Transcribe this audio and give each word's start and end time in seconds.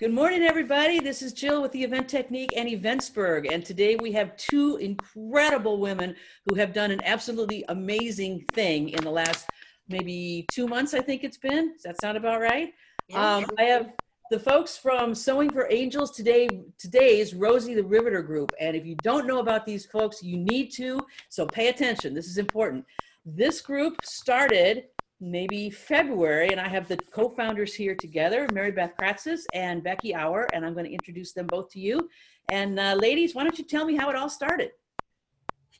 Good 0.00 0.12
morning, 0.12 0.42
everybody. 0.44 1.00
This 1.00 1.22
is 1.22 1.32
Jill 1.32 1.60
with 1.60 1.72
the 1.72 1.82
Event 1.82 2.08
Technique 2.08 2.52
and 2.56 2.68
Eventsburg. 2.68 3.52
And 3.52 3.64
today 3.64 3.96
we 3.96 4.12
have 4.12 4.36
two 4.36 4.76
incredible 4.76 5.80
women 5.80 6.14
who 6.46 6.54
have 6.54 6.72
done 6.72 6.92
an 6.92 7.00
absolutely 7.02 7.64
amazing 7.68 8.44
thing 8.52 8.90
in 8.90 9.02
the 9.02 9.10
last 9.10 9.48
maybe 9.88 10.46
two 10.52 10.68
months, 10.68 10.94
I 10.94 11.00
think 11.00 11.24
it's 11.24 11.36
been. 11.36 11.72
Does 11.72 11.82
that 11.82 12.00
sound 12.00 12.16
about 12.16 12.40
right? 12.40 12.72
Um, 13.12 13.44
I 13.58 13.64
have 13.64 13.90
the 14.30 14.38
folks 14.38 14.78
from 14.78 15.16
Sewing 15.16 15.50
for 15.50 15.66
Angels 15.68 16.12
today. 16.12 16.48
Today's 16.78 17.34
Rosie 17.34 17.74
the 17.74 17.82
Riveter 17.82 18.22
Group. 18.22 18.52
And 18.60 18.76
if 18.76 18.86
you 18.86 18.94
don't 19.02 19.26
know 19.26 19.40
about 19.40 19.66
these 19.66 19.84
folks, 19.84 20.22
you 20.22 20.36
need 20.36 20.70
to. 20.74 21.00
So 21.28 21.44
pay 21.44 21.70
attention. 21.70 22.14
This 22.14 22.28
is 22.28 22.38
important. 22.38 22.84
This 23.26 23.60
group 23.60 23.96
started 24.04 24.84
maybe 25.20 25.70
February, 25.70 26.52
and 26.52 26.60
I 26.60 26.68
have 26.68 26.88
the 26.88 26.96
co-founders 26.96 27.74
here 27.74 27.94
together, 27.94 28.48
Mary 28.48 28.70
Beth 28.70 28.94
Kratsas 28.98 29.42
and 29.52 29.82
Becky 29.82 30.14
Auer, 30.14 30.46
and 30.52 30.64
I'm 30.64 30.74
going 30.74 30.86
to 30.86 30.92
introduce 30.92 31.32
them 31.32 31.48
both 31.48 31.70
to 31.70 31.80
you. 31.80 32.08
And 32.48 32.78
uh, 32.78 32.94
ladies, 32.94 33.34
why 33.34 33.42
don't 33.42 33.58
you 33.58 33.64
tell 33.64 33.84
me 33.84 33.96
how 33.96 34.10
it 34.10 34.16
all 34.16 34.30
started? 34.30 34.70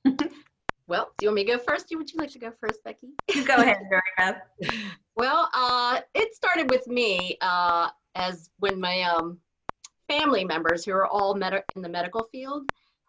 Well, 0.88 1.12
do 1.18 1.27
you 1.27 1.28
want 1.28 1.34
me 1.34 1.44
to 1.44 1.52
go 1.52 1.58
first? 1.58 1.86
Would 1.94 2.10
you 2.10 2.18
like 2.18 2.30
to 2.30 2.38
go 2.38 2.50
first, 2.58 2.82
Becky? 2.82 3.08
You 3.34 3.44
go 3.44 3.56
ahead, 3.56 3.77
Mary 3.90 4.02
Beth. 4.16 4.40
Well, 5.16 5.50
uh, 5.52 6.00
it 6.14 6.32
started 6.34 6.70
with 6.70 6.86
me 6.86 7.36
uh, 7.41 7.88
as 8.14 8.50
when 8.60 8.80
my 8.80 9.02
um, 9.02 9.38
family 10.08 10.44
members, 10.44 10.84
who 10.84 10.92
are 10.92 11.08
all 11.08 11.34
med- 11.34 11.64
in 11.74 11.82
the 11.82 11.88
medical 11.88 12.22
field, 12.30 12.62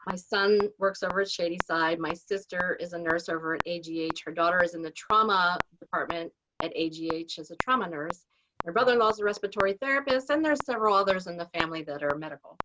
my 0.09 0.16
son 0.16 0.70
works 0.80 1.04
over 1.04 1.22
at 1.22 1.30
Shadyside. 1.30 1.99
My 1.99 2.16
sister 2.16 2.76
is 2.80 2.94
a 2.94 2.98
nurse 2.98 3.30
over 3.30 3.54
at 3.54 3.62
AGH. 3.68 4.23
Her 4.26 4.32
daughter 4.32 4.63
is 4.63 4.73
in 4.73 4.82
the 4.82 4.90
trauma 4.90 5.59
department 5.80 6.32
at 6.63 6.76
AGH 6.76 7.38
as 7.38 7.52
a 7.52 7.55
trauma 7.58 7.88
nurse. 7.88 8.26
Her 8.66 8.72
brother-in-law 8.72 9.09
is 9.09 9.20
a 9.20 9.23
respiratory 9.23 9.73
therapist, 9.73 10.32
and 10.32 10.44
there's 10.44 10.66
several 10.66 10.95
others 10.95 11.27
in 11.27 11.38
the 11.38 11.45
family 11.54 11.84
that 11.84 12.02
are 12.02 12.18
medical. 12.18 12.58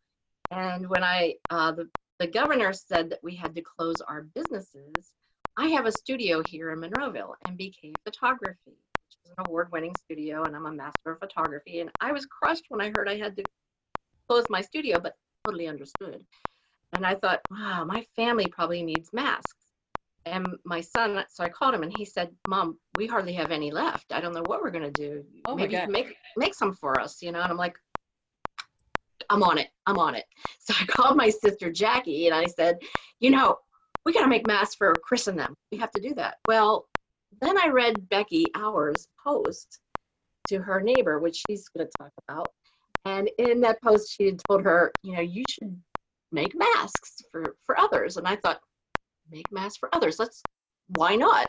And 0.52 0.88
when 0.88 1.04
I, 1.04 1.34
uh, 1.50 1.72
the, 1.72 1.90
the 2.18 2.28
governor 2.28 2.72
said 2.72 3.10
that 3.10 3.22
we 3.22 3.34
had 3.34 3.54
to 3.56 3.62
close 3.62 4.00
our 4.00 4.22
businesses, 4.22 5.12
I 5.58 5.68
have 5.68 5.84
a 5.84 5.92
studio 5.92 6.42
here 6.48 6.72
in 6.72 6.80
Monroeville, 6.80 7.34
MBK 7.46 7.92
Photography, 8.06 8.56
which 8.64 9.18
is 9.22 9.32
an 9.36 9.44
award-winning 9.46 9.94
studio, 10.02 10.44
and 10.44 10.56
I'm 10.56 10.64
a 10.64 10.72
master 10.72 11.10
of 11.10 11.18
photography. 11.18 11.80
And 11.80 11.90
I 12.00 12.10
was 12.12 12.24
crushed 12.24 12.64
when 12.70 12.80
I 12.80 12.90
heard 12.96 13.06
I 13.06 13.18
had 13.18 13.36
to 13.36 13.44
close 14.30 14.46
my 14.48 14.62
studio, 14.62 14.98
but 14.98 15.14
totally 15.44 15.68
understood. 15.68 16.24
And 16.94 17.04
I 17.04 17.16
thought, 17.16 17.40
wow, 17.50 17.84
my 17.84 18.06
family 18.14 18.46
probably 18.46 18.82
needs 18.82 19.12
masks. 19.12 19.56
And 20.26 20.56
my 20.64 20.80
son, 20.80 21.24
so 21.28 21.44
I 21.44 21.48
called 21.48 21.74
him 21.74 21.82
and 21.82 21.92
he 21.92 22.04
said, 22.04 22.30
Mom, 22.46 22.78
we 22.94 23.06
hardly 23.06 23.34
have 23.34 23.50
any 23.50 23.70
left. 23.70 24.12
I 24.12 24.20
don't 24.20 24.32
know 24.32 24.44
what 24.46 24.62
we're 24.62 24.70
going 24.70 24.90
to 24.90 25.02
do. 25.02 25.24
Oh 25.44 25.56
Maybe 25.56 25.74
you 25.74 25.80
can 25.80 25.92
make, 25.92 26.14
make 26.36 26.54
some 26.54 26.72
for 26.72 26.98
us, 26.98 27.20
you 27.20 27.32
know? 27.32 27.40
And 27.40 27.50
I'm 27.50 27.58
like, 27.58 27.76
I'm 29.28 29.42
on 29.42 29.58
it. 29.58 29.68
I'm 29.86 29.98
on 29.98 30.14
it. 30.14 30.24
So 30.60 30.72
I 30.80 30.86
called 30.86 31.18
my 31.18 31.28
sister 31.28 31.70
Jackie 31.70 32.26
and 32.26 32.34
I 32.34 32.46
said, 32.46 32.78
you 33.20 33.30
know, 33.30 33.58
we 34.06 34.14
got 34.14 34.22
to 34.22 34.28
make 34.28 34.46
masks 34.46 34.76
for 34.76 34.94
Chris 34.94 35.26
and 35.26 35.38
them. 35.38 35.54
We 35.70 35.76
have 35.76 35.90
to 35.90 36.00
do 36.00 36.14
that. 36.14 36.36
Well, 36.46 36.86
then 37.42 37.58
I 37.58 37.68
read 37.68 38.08
Becky 38.08 38.46
Auer's 38.54 39.06
post 39.22 39.80
to 40.48 40.58
her 40.58 40.80
neighbor, 40.80 41.18
which 41.18 41.44
she's 41.46 41.68
going 41.68 41.86
to 41.86 41.92
talk 41.98 42.12
about. 42.26 42.48
And 43.04 43.28
in 43.38 43.60
that 43.60 43.82
post, 43.82 44.14
she 44.16 44.24
had 44.24 44.40
told 44.48 44.62
her, 44.64 44.90
you 45.02 45.12
know, 45.12 45.20
you 45.20 45.44
should 45.50 45.78
make 46.34 46.54
masks 46.54 47.22
for 47.30 47.56
for 47.64 47.78
others. 47.78 48.16
And 48.16 48.26
i 48.26 48.36
thought 48.36 48.60
make 49.30 49.50
masks 49.50 49.78
for 49.78 49.88
others. 49.94 50.18
Let's 50.18 50.42
why 50.96 51.16
not? 51.16 51.48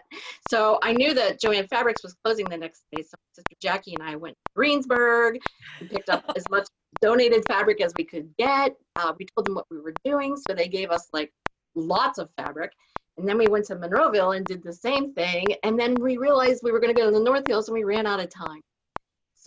So 0.50 0.80
i 0.82 0.94
knew 0.94 1.14
that 1.14 1.42
joanne 1.42 1.68
fabrics 1.68 2.04
was 2.04 2.16
closing 2.24 2.48
the 2.48 2.58
next 2.58 2.84
day 2.94 3.02
so 3.02 3.18
sister 3.34 3.56
jackie 3.62 3.94
and 3.94 4.04
i 4.04 4.16
went 4.16 4.36
to 4.36 4.52
greensburg 4.56 5.40
and 5.82 5.90
picked 5.90 6.10
up 6.10 6.24
as 6.38 6.50
much 6.50 6.68
donated 7.02 7.44
fabric 7.48 7.82
as 7.82 7.94
we 7.98 8.04
could 8.04 8.30
get. 8.38 8.76
Uh, 8.96 9.14
we 9.18 9.26
told 9.26 9.46
them 9.46 9.56
what 9.56 9.66
we 9.70 9.80
were 9.80 9.94
doing. 10.04 10.36
So 10.36 10.54
they 10.54 10.68
gave 10.68 10.92
us 10.92 11.08
like 11.14 11.32
lots 11.76 12.18
of 12.18 12.30
fabric. 12.38 12.72
And 13.18 13.28
then 13.28 13.38
we 13.38 13.48
went 13.48 13.66
to 13.66 13.76
monroeville 13.76 14.36
and 14.36 14.46
did 14.46 14.64
the 14.64 14.74
same 14.74 15.14
thing. 15.14 15.46
And 15.64 15.80
then 15.80 15.96
we 15.96 16.18
realized 16.18 16.62
we 16.64 16.72
were 16.72 16.80
going 16.80 16.94
to 16.94 17.00
go 17.00 17.10
to 17.10 17.18
the 17.18 17.24
north 17.24 17.48
hills 17.48 17.70
and 17.70 17.76
we 17.76 17.84
ran 17.84 18.06
out 18.06 18.20
of 18.20 18.30
time. 18.30 18.62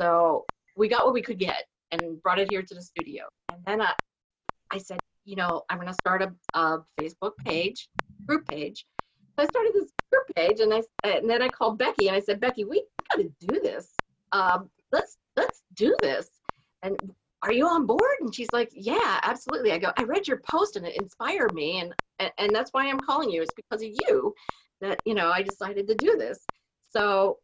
So 0.01 0.45
we 0.77 0.89
got 0.89 1.05
what 1.05 1.15
we 1.15 1.23
could 1.23 1.39
get 1.39 1.65
and 1.91 2.23
brought 2.23 2.39
it 2.39 2.49
here 2.51 2.63
to 2.63 2.75
the 2.75 2.83
studio. 2.83 3.25
And 3.53 3.63
then 3.67 3.83
i 3.83 3.93
I 4.71 4.77
said, 4.77 4.99
you 5.29 5.37
know, 5.37 5.63
I'm 5.69 5.77
going 5.77 5.89
to 5.89 5.95
start 5.95 6.23
a, 6.23 6.33
a 6.59 6.79
Facebook 6.99 7.33
page, 7.45 7.91
group 8.27 8.47
page. 8.47 8.87
So 9.37 9.45
I 9.45 9.47
started 9.47 9.73
this 9.75 9.91
group 10.11 10.27
page, 10.35 10.61
and 10.61 10.73
I 10.73 10.83
and 11.05 11.29
then 11.29 11.43
I 11.43 11.51
called 11.51 11.79
Becky, 11.79 12.09
and 12.09 12.17
I 12.17 12.21
said, 12.21 12.41
Becky, 12.41 12.65
we 12.65 12.83
got 13.11 13.23
to 13.23 13.31
do 13.47 13.61
this. 13.61 13.93
Um, 14.33 14.71
let's 14.91 15.19
let's 15.37 15.63
do 15.75 15.95
this. 16.01 16.31
And 16.83 16.97
are 17.43 17.53
you 17.53 17.67
on 17.67 17.85
board? 17.85 18.17
And 18.21 18.35
she's 18.35 18.49
like, 18.55 18.71
Yeah, 18.73 19.21
absolutely. 19.23 19.73
I 19.73 19.79
go, 19.79 19.93
I 19.99 20.05
read 20.05 20.27
your 20.27 20.39
post, 20.39 20.77
and 20.77 20.87
it 20.87 20.97
inspired 20.97 21.53
me, 21.53 21.81
and 21.81 21.93
and, 22.19 22.33
and 22.39 22.55
that's 22.55 22.73
why 22.73 22.89
I'm 22.89 23.01
calling 23.01 23.31
you. 23.31 23.43
It's 23.43 23.53
because 23.55 23.83
of 23.83 23.91
you 23.91 24.35
that 24.81 24.99
you 25.05 25.13
know 25.15 25.31
I 25.31 25.43
decided 25.43 25.87
to 25.89 25.95
do 25.95 26.17
this. 26.17 26.43
So, 26.89 27.37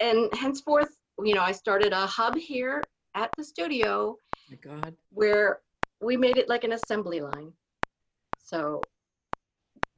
and 0.00 0.32
henceforth, 0.32 0.96
you 1.22 1.34
know, 1.34 1.42
I 1.42 1.52
started 1.52 1.92
a 1.92 2.06
hub 2.06 2.38
here 2.38 2.82
at 3.14 3.30
the 3.36 3.44
studio 3.44 4.16
my 4.48 4.56
God. 4.56 4.94
where 5.10 5.60
we 6.02 6.16
made 6.16 6.36
it 6.36 6.48
like 6.48 6.64
an 6.64 6.72
assembly 6.72 7.20
line. 7.20 7.52
So 8.38 8.82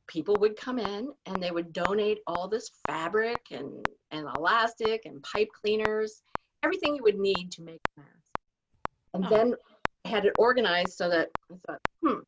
people 0.07 0.37
would 0.37 0.57
come 0.57 0.79
in 0.79 1.13
and 1.27 1.43
they 1.43 1.51
would 1.51 1.73
donate 1.73 2.19
all 2.27 2.47
this 2.47 2.71
fabric 2.87 3.41
and, 3.51 3.85
and 4.11 4.29
elastic 4.37 5.07
and 5.07 5.23
pipe 5.23 5.49
cleaners, 5.53 6.23
everything 6.63 6.95
you 6.95 7.03
would 7.03 7.19
need 7.19 7.51
to 7.53 7.63
make 7.63 7.81
a 7.97 8.01
mask. 8.01 8.39
And 9.15 9.25
Oh. 9.25 9.29
then 9.31 9.55
I 10.05 10.09
had 10.09 10.27
it 10.27 10.35
organized 10.39 10.93
so 10.93 11.09
that 11.09 11.31
I 11.51 11.55
thought, 11.67 11.81
hmm, 12.03 12.21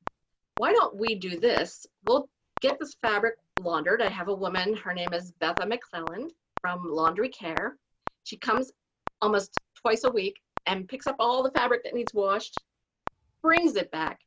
why 0.56 0.72
don't 0.72 0.96
we 0.96 1.14
do 1.14 1.38
this? 1.38 1.86
We'll 2.06 2.28
get 2.62 2.78
this 2.78 2.94
fabric 3.02 3.34
laundered. 3.60 4.00
I 4.00 4.08
have 4.08 4.28
a 4.28 4.34
woman, 4.34 4.74
her 4.76 4.94
name 4.94 5.12
is 5.12 5.32
Betha 5.32 5.66
McClelland 5.66 6.30
from 6.62 6.82
Laundry 6.88 7.28
Care. 7.28 7.76
She 8.24 8.38
comes 8.38 8.72
almost 9.20 9.54
twice 9.74 10.04
a 10.04 10.10
week 10.10 10.40
and 10.64 10.88
picks 10.88 11.06
up 11.06 11.16
all 11.18 11.42
the 11.42 11.50
fabric 11.50 11.84
that 11.84 11.94
needs 11.94 12.14
washed 12.14 12.56
brings 13.46 13.76
it 13.76 13.88
back. 13.92 14.18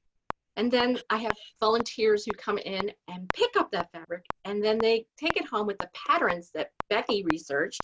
And 0.55 0.71
then 0.71 0.97
I 1.09 1.17
have 1.17 1.35
volunteers 1.59 2.23
who 2.25 2.31
come 2.31 2.57
in 2.57 2.89
and 3.09 3.29
pick 3.33 3.49
up 3.57 3.69
that 3.71 3.91
fabric 3.91 4.23
and 4.45 4.63
then 4.63 4.79
they 4.79 5.05
take 5.17 5.35
it 5.35 5.45
home 5.45 5.67
with 5.67 5.77
the 5.77 5.89
patterns 5.93 6.51
that 6.53 6.71
Becky 6.89 7.25
researched. 7.29 7.81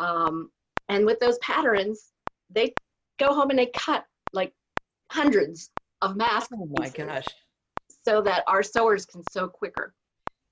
Um, 0.00 0.50
and 0.88 1.06
with 1.06 1.20
those 1.20 1.38
patterns, 1.38 2.12
they 2.50 2.74
go 3.18 3.32
home 3.32 3.50
and 3.50 3.58
they 3.58 3.70
cut 3.76 4.04
like 4.32 4.52
hundreds 5.12 5.70
of 6.02 6.16
masks 6.16 6.52
Oh 6.52 6.68
my 6.78 6.88
gosh. 6.88 7.26
so 8.04 8.20
that 8.22 8.42
our 8.48 8.62
sewers 8.64 9.06
can 9.06 9.22
sew 9.30 9.46
quicker. 9.48 9.94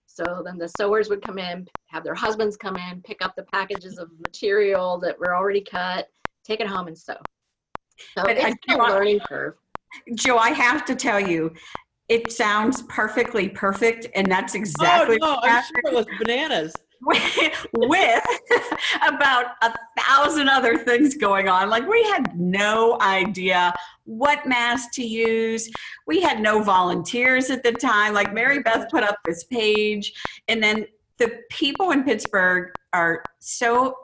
So 0.07 0.43
then 0.45 0.59
the 0.59 0.71
sewers 0.79 1.09
would 1.09 1.23
come 1.23 1.39
in, 1.39 1.67
have 1.87 2.05
their 2.05 2.15
husbands 2.15 2.57
come 2.57 2.77
in, 2.77 3.03
pick 3.03 3.25
up 3.25 3.35
the 3.37 3.47
packages 3.53 3.99
of 3.99 4.11
material 4.25 4.99
that 5.01 5.19
were 5.19 5.35
already 5.37 5.61
cut, 5.61 6.09
take 6.45 6.61
it 6.61 6.69
home 6.69 6.87
and 6.87 6.97
sew. 6.97 7.17
So 8.17 8.23
But 8.23 8.37
it's 8.39 8.57
do 8.69 8.77
a 8.77 8.79
learning 8.79 9.21
curve. 9.21 9.55
Joe, 10.15 10.37
I 10.37 10.51
have 10.51 10.85
to 10.87 10.95
tell 10.95 11.21
you, 11.21 11.53
it 12.09 12.33
sounds 12.33 12.83
perfectly 12.83 13.49
perfect, 13.49 14.07
and 14.15 14.31
that's 14.31 14.55
exactly. 14.55 14.89
Oh, 14.91 15.15
exactly 15.15 15.19
no, 15.21 15.35
what 15.35 15.45
I'm 15.45 15.51
happened 15.51 15.81
sure 15.83 15.93
it 15.93 15.95
was 15.95 16.07
bananas. 16.21 16.73
with 17.75 18.25
about 19.07 19.47
a 19.63 19.75
thousand 19.99 20.49
other 20.49 20.79
things 20.79 21.17
going 21.17 21.49
on. 21.49 21.69
Like 21.69 21.87
we 21.87 22.03
had 22.05 22.39
no 22.39 22.99
idea 23.01 23.75
what 24.05 24.47
mask 24.47 24.93
to 24.93 25.05
use. 25.05 25.69
We 26.07 26.21
had 26.21 26.41
no 26.41 26.63
volunteers 26.63 27.51
at 27.51 27.63
the 27.63 27.73
time. 27.73 28.15
Like 28.15 28.33
Mary 28.33 28.63
Beth 28.63 28.89
put 28.91 29.03
up 29.03 29.19
this 29.25 29.45
page, 29.45 30.13
and 30.49 30.63
then 30.63 30.87
the 31.19 31.41
people 31.51 31.91
in 31.91 32.05
Pittsburgh 32.05 32.71
are 32.93 33.23
so 33.39 33.95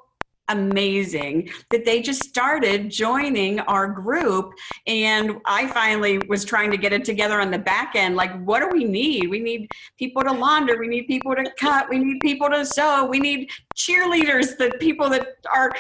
amazing 0.51 1.49
that 1.71 1.85
they 1.85 2.03
just 2.03 2.23
started 2.23 2.91
joining 2.91 3.61
our 3.61 3.89
group. 3.89 4.53
And 4.87 5.39
i 5.47 5.67
finally 5.69 6.19
was 6.29 6.45
trying 6.45 6.71
to 6.71 6.77
get 6.77 6.93
it 6.93 7.05
together 7.05 7.41
on 7.41 7.51
the 7.51 7.59
back 7.59 7.95
end 7.95 8.17
like 8.17 8.33
what 8.45 8.61
do 8.61 8.69
we 8.71 8.85
need? 8.85 9.29
We 9.29 9.41
need 9.41 9.71
people 9.99 10.23
to 10.25 10.33
launder 10.33 10.79
we 10.79 10.89
need 10.89 11.07
people 11.07 11.35
to 11.35 11.51
cut 11.59 11.89
we 11.89 11.99
need 11.99 12.21
people 12.21 12.49
to 12.51 12.65
sew 12.65 13.07
we 13.07 13.19
need 13.19 13.51
cheerleaders 13.75 14.57
the 14.59 14.77
people 14.81 15.09
that 15.11 15.27
are 15.55 15.75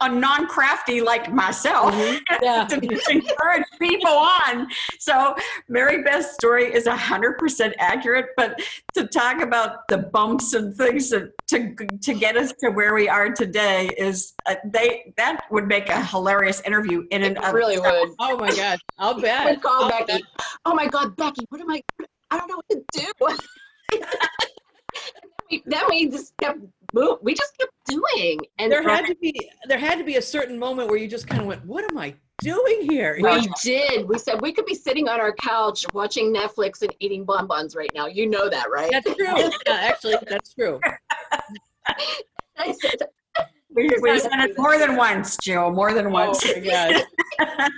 are 0.00 0.08
non-crafty 0.08 1.00
like 1.00 1.32
myself 1.32 1.94
Mhm. 1.94 2.20
Yeah. 2.42 2.66
to 2.66 2.76
encourage 3.10 3.64
people 3.80 4.10
on 4.10 4.68
so 4.98 5.34
mary 5.68 6.02
beth's 6.02 6.34
story 6.34 6.72
is 6.72 6.84
100% 6.86 7.72
accurate 7.78 8.26
but 8.36 8.58
to 8.94 9.06
talk 9.06 9.40
about 9.40 9.86
the 9.88 9.98
bumps 9.98 10.54
and 10.54 10.74
things 10.76 11.10
that, 11.10 11.30
to 11.48 11.74
to 12.02 12.14
get 12.14 12.36
us 12.36 12.52
to 12.60 12.70
where 12.70 12.94
we 12.94 13.08
are 13.08 13.30
today 13.30 13.88
is 13.96 14.34
uh, 14.46 14.54
they 14.64 15.12
that 15.16 15.44
would 15.50 15.66
make 15.66 15.88
a 15.88 16.04
hilarious 16.04 16.60
interview 16.62 17.04
in 17.10 17.22
It 17.22 17.38
of 17.44 17.54
really 17.54 17.78
would. 17.78 18.10
Oh 18.18 18.36
my 18.36 18.50
gosh. 18.54 18.78
I'll 18.98 19.20
bet. 19.20 19.62
call 19.62 19.84
I'll 19.84 19.90
Becky. 19.90 20.12
bet. 20.12 20.22
Oh 20.64 20.74
my 20.74 20.86
God, 20.86 21.16
Becky, 21.16 21.44
what 21.50 21.60
am 21.60 21.70
I? 21.70 21.82
I 22.30 22.38
don't 22.38 22.48
know 22.48 22.60
what 22.66 22.68
to 22.70 23.00
do. 23.00 23.98
and 25.50 25.62
then 25.66 25.80
we, 25.88 26.06
then 26.06 26.10
we 26.10 26.10
just 26.10 26.36
kept 26.38 26.60
move. 26.92 27.18
We 27.22 27.34
just 27.34 27.56
kept 27.58 27.72
doing, 27.86 28.40
and 28.58 28.70
There 28.70 28.82
had 28.82 29.06
to 29.06 29.14
be 29.16 29.50
there 29.66 29.78
had 29.78 29.98
to 29.98 30.04
be 30.04 30.16
a 30.16 30.22
certain 30.22 30.58
moment 30.58 30.88
where 30.88 30.98
you 30.98 31.08
just 31.08 31.26
kind 31.26 31.40
of 31.40 31.46
went, 31.46 31.64
"What 31.64 31.90
am 31.90 31.98
I 31.98 32.14
doing 32.40 32.82
here?" 32.82 33.18
we 33.20 33.48
did. 33.62 34.08
We 34.08 34.18
said 34.18 34.40
we 34.40 34.52
could 34.52 34.66
be 34.66 34.74
sitting 34.74 35.08
on 35.08 35.20
our 35.20 35.34
couch 35.34 35.84
watching 35.92 36.34
Netflix 36.34 36.82
and 36.82 36.94
eating 37.00 37.24
bonbons 37.24 37.74
right 37.74 37.90
now. 37.94 38.06
You 38.06 38.28
know 38.28 38.48
that, 38.48 38.70
right? 38.70 38.90
That's 38.90 39.14
true. 39.14 39.26
Yeah, 39.66 39.74
actually, 39.74 40.16
that's 40.28 40.54
true. 40.54 40.80
I 42.58 42.72
said, 42.72 42.98
We, 43.70 43.90
we 44.00 44.18
said 44.18 44.30
it 44.32 44.58
more 44.58 44.78
than 44.78 44.96
once, 44.96 45.36
Jill, 45.38 45.70
more 45.70 45.92
than 45.92 46.06
oh 46.06 46.10
once. 46.10 46.44
Oh 46.44 46.60
my 46.60 46.66
gosh. 46.66 47.02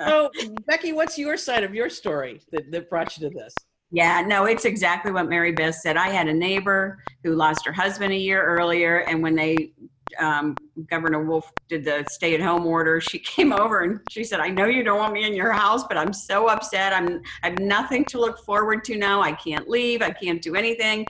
So, 0.00 0.30
Becky, 0.66 0.92
what's 0.92 1.18
your 1.18 1.36
side 1.36 1.64
of 1.64 1.74
your 1.74 1.88
story 1.88 2.40
that, 2.52 2.70
that 2.70 2.90
brought 2.90 3.16
you 3.16 3.28
to 3.28 3.34
this? 3.34 3.54
Yeah, 3.96 4.20
no, 4.20 4.44
it's 4.44 4.66
exactly 4.66 5.10
what 5.10 5.26
Mary 5.26 5.52
Beth 5.52 5.76
said. 5.76 5.96
I 5.96 6.10
had 6.10 6.28
a 6.28 6.34
neighbor 6.34 7.02
who 7.24 7.34
lost 7.34 7.64
her 7.64 7.72
husband 7.72 8.12
a 8.12 8.16
year 8.16 8.44
earlier, 8.44 8.98
and 8.98 9.22
when 9.22 9.34
they 9.34 9.72
um, 10.18 10.54
Governor 10.90 11.24
Wolf 11.24 11.50
did 11.70 11.82
the 11.82 12.04
stay-at-home 12.10 12.66
order, 12.66 13.00
she 13.00 13.18
came 13.34 13.54
over 13.54 13.84
and 13.84 14.00
she 14.10 14.22
said, 14.22 14.38
"I 14.40 14.50
know 14.50 14.66
you 14.66 14.82
don't 14.82 14.98
want 14.98 15.14
me 15.14 15.24
in 15.24 15.32
your 15.32 15.50
house, 15.50 15.84
but 15.84 15.96
I'm 15.96 16.12
so 16.12 16.48
upset. 16.48 16.92
I'm 16.92 17.22
I 17.42 17.48
have 17.48 17.58
nothing 17.58 18.04
to 18.10 18.20
look 18.20 18.38
forward 18.44 18.84
to 18.84 18.98
now. 18.98 19.22
I 19.22 19.32
can't 19.32 19.66
leave. 19.66 20.02
I 20.02 20.10
can't 20.10 20.42
do 20.42 20.56
anything." 20.56 21.06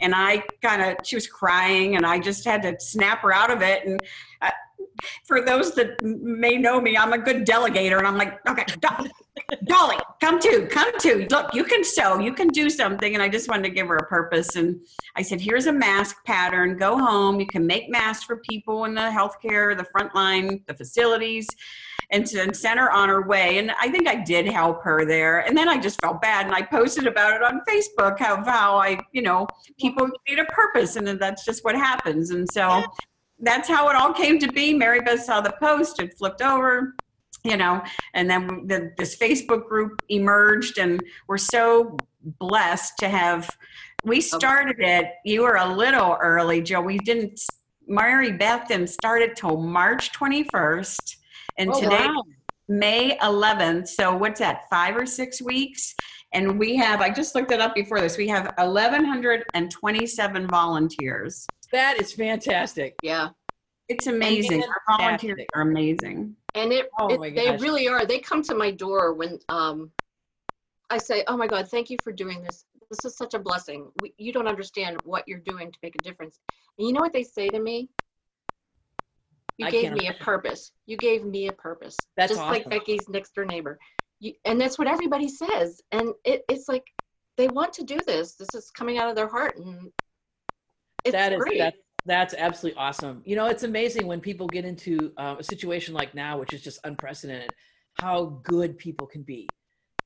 And 0.00 0.14
I 0.14 0.44
kind 0.62 0.80
of, 0.80 1.04
she 1.04 1.16
was 1.16 1.26
crying, 1.26 1.96
and 1.96 2.06
I 2.06 2.20
just 2.20 2.44
had 2.44 2.62
to 2.62 2.78
snap 2.78 3.22
her 3.22 3.34
out 3.34 3.50
of 3.50 3.62
it. 3.62 3.84
And 3.84 4.00
uh, 4.42 4.50
for 5.26 5.44
those 5.44 5.74
that 5.74 6.02
may 6.02 6.56
know 6.56 6.80
me, 6.80 6.96
I'm 6.96 7.12
a 7.12 7.18
good 7.18 7.46
delegator, 7.46 7.98
and 7.98 8.06
I'm 8.06 8.16
like, 8.16 8.38
"Okay, 8.48 8.64
do- 8.80 9.10
Dolly, 9.64 9.96
come 10.20 10.38
to, 10.40 10.66
come 10.66 10.90
to. 10.98 11.26
Look, 11.30 11.54
you 11.54 11.64
can 11.64 11.82
sew, 11.82 12.18
you 12.18 12.34
can 12.34 12.48
do 12.48 12.68
something. 12.68 13.14
And 13.14 13.22
I 13.22 13.28
just 13.28 13.48
wanted 13.48 13.64
to 13.64 13.70
give 13.70 13.88
her 13.88 13.96
a 13.96 14.06
purpose. 14.06 14.56
And 14.56 14.80
I 15.16 15.22
said, 15.22 15.40
here's 15.40 15.66
a 15.66 15.72
mask 15.72 16.24
pattern. 16.24 16.76
Go 16.76 16.98
home. 16.98 17.40
You 17.40 17.46
can 17.46 17.66
make 17.66 17.88
masks 17.88 18.24
for 18.24 18.36
people 18.48 18.84
in 18.84 18.94
the 18.94 19.00
healthcare, 19.00 19.76
the 19.76 19.84
front 19.84 20.14
line, 20.14 20.62
the 20.66 20.74
facilities, 20.74 21.46
and 22.10 22.26
to 22.26 22.54
send 22.54 22.78
her 22.78 22.90
on 22.90 23.08
her 23.08 23.26
way. 23.26 23.58
And 23.58 23.70
I 23.72 23.88
think 23.90 24.08
I 24.08 24.16
did 24.16 24.46
help 24.46 24.82
her 24.82 25.04
there. 25.04 25.40
And 25.40 25.56
then 25.56 25.68
I 25.68 25.78
just 25.78 26.00
felt 26.00 26.20
bad, 26.20 26.46
and 26.46 26.54
I 26.54 26.62
posted 26.62 27.06
about 27.06 27.34
it 27.34 27.42
on 27.42 27.60
Facebook 27.68 28.18
how 28.18 28.42
how 28.44 28.76
I, 28.76 28.98
you 29.12 29.22
know, 29.22 29.46
people 29.78 30.08
need 30.28 30.38
a 30.38 30.44
purpose, 30.46 30.96
and 30.96 31.06
that's 31.20 31.44
just 31.44 31.64
what 31.64 31.74
happens. 31.74 32.30
And 32.30 32.50
so. 32.50 32.84
That's 33.40 33.68
how 33.68 33.88
it 33.88 33.96
all 33.96 34.12
came 34.12 34.38
to 34.40 34.50
be. 34.50 34.74
Mary 34.74 35.00
Beth 35.00 35.22
saw 35.22 35.40
the 35.40 35.54
post, 35.60 36.00
it 36.00 36.16
flipped 36.18 36.42
over, 36.42 36.94
you 37.44 37.56
know 37.56 37.82
and 38.14 38.28
then 38.28 38.66
the, 38.66 38.92
this 38.96 39.16
facebook 39.16 39.66
group 39.68 40.02
emerged 40.08 40.78
and 40.78 41.02
we're 41.28 41.38
so 41.38 41.96
blessed 42.40 42.94
to 42.98 43.08
have 43.08 43.48
we 44.04 44.20
started 44.20 44.76
it 44.78 45.06
you 45.24 45.42
were 45.42 45.56
a 45.56 45.74
little 45.74 46.16
early 46.20 46.60
joe. 46.60 46.80
We 46.80 46.98
didn't 46.98 47.40
mary 47.86 48.32
beth 48.32 48.68
didn't 48.68 48.90
start 48.90 49.22
it 49.22 49.36
till 49.36 49.56
march 49.56 50.12
21st 50.12 51.16
and 51.58 51.70
Oh, 51.72 51.80
today 51.80 52.06
wow. 52.06 52.22
may 52.68 53.16
11th 53.18 53.88
so 53.88 54.16
what's 54.16 54.40
that 54.40 54.68
five 54.70 54.96
or 54.96 55.06
six 55.06 55.40
weeks? 55.40 55.94
And 56.34 56.58
we 56.58 56.76
have 56.76 57.00
i 57.00 57.08
just 57.08 57.34
looked 57.34 57.52
it 57.52 57.60
up 57.60 57.74
before 57.74 58.00
this 58.00 58.18
we 58.18 58.28
have 58.28 58.52
1127 58.58 60.46
volunteers 60.48 61.46
That 61.72 61.98
is 61.98 62.12
fantastic. 62.12 62.96
yeah, 63.02 63.28
it's 63.88 64.06
amazing 64.06 64.62
Our 64.62 64.98
volunteers 64.98 65.40
are 65.54 65.62
amazing 65.62 66.36
and 66.58 66.72
it, 66.72 66.90
oh 66.98 67.08
it 67.08 67.34
they 67.34 67.56
really 67.56 67.88
are. 67.88 68.04
They 68.04 68.18
come 68.18 68.42
to 68.44 68.54
my 68.54 68.70
door 68.70 69.14
when 69.14 69.38
um, 69.48 69.90
I 70.90 70.98
say, 70.98 71.24
"Oh 71.28 71.36
my 71.36 71.46
God, 71.46 71.68
thank 71.68 71.90
you 71.90 71.96
for 72.02 72.12
doing 72.12 72.42
this. 72.42 72.64
This 72.90 73.04
is 73.04 73.16
such 73.16 73.34
a 73.34 73.38
blessing. 73.38 73.90
We, 74.00 74.14
you 74.18 74.32
don't 74.32 74.48
understand 74.48 74.98
what 75.04 75.24
you're 75.26 75.40
doing 75.40 75.70
to 75.70 75.78
make 75.82 75.94
a 75.94 76.02
difference." 76.02 76.40
And 76.78 76.86
you 76.86 76.94
know 76.94 77.00
what 77.00 77.12
they 77.12 77.22
say 77.22 77.48
to 77.48 77.60
me? 77.60 77.88
You 79.58 79.66
I 79.66 79.70
gave 79.70 79.82
can't 79.84 79.94
me 79.94 80.08
a 80.08 80.14
purpose. 80.14 80.72
You 80.86 80.96
gave 80.96 81.24
me 81.24 81.48
a 81.48 81.52
purpose. 81.52 81.96
That's 82.16 82.32
just 82.32 82.42
like. 82.42 82.68
Becky's 82.68 83.08
next 83.08 83.34
door 83.34 83.44
neighbor. 83.44 83.78
You, 84.20 84.32
and 84.44 84.60
that's 84.60 84.78
what 84.78 84.88
everybody 84.88 85.28
says. 85.28 85.80
And 85.92 86.12
it, 86.24 86.44
it's 86.48 86.68
like 86.68 86.84
they 87.36 87.48
want 87.48 87.72
to 87.74 87.84
do 87.84 87.98
this. 88.06 88.34
This 88.34 88.48
is 88.54 88.70
coming 88.70 88.98
out 88.98 89.08
of 89.08 89.16
their 89.16 89.28
heart, 89.28 89.58
and 89.58 89.92
it's 91.08 91.12
That 91.22 91.32
is 91.32 91.38
great. 91.38 91.58
that, 91.58 91.74
that's 92.06 92.34
absolutely 92.34 92.78
awesome. 92.78 93.22
You 93.24 93.36
know, 93.36 93.46
it's 93.46 93.64
amazing 93.64 94.06
when 94.06 94.20
people 94.20 94.46
get 94.46 94.64
into 94.64 95.12
uh, 95.16 95.36
a 95.38 95.42
situation 95.44 95.94
like 95.94 96.14
now, 96.14 96.38
which 96.38 96.52
is 96.54 96.62
just 96.62 96.78
unprecedented, 96.84 97.50
how 98.00 98.40
good 98.44 98.78
people 98.78 99.06
can 99.06 99.22
be. 99.22 99.48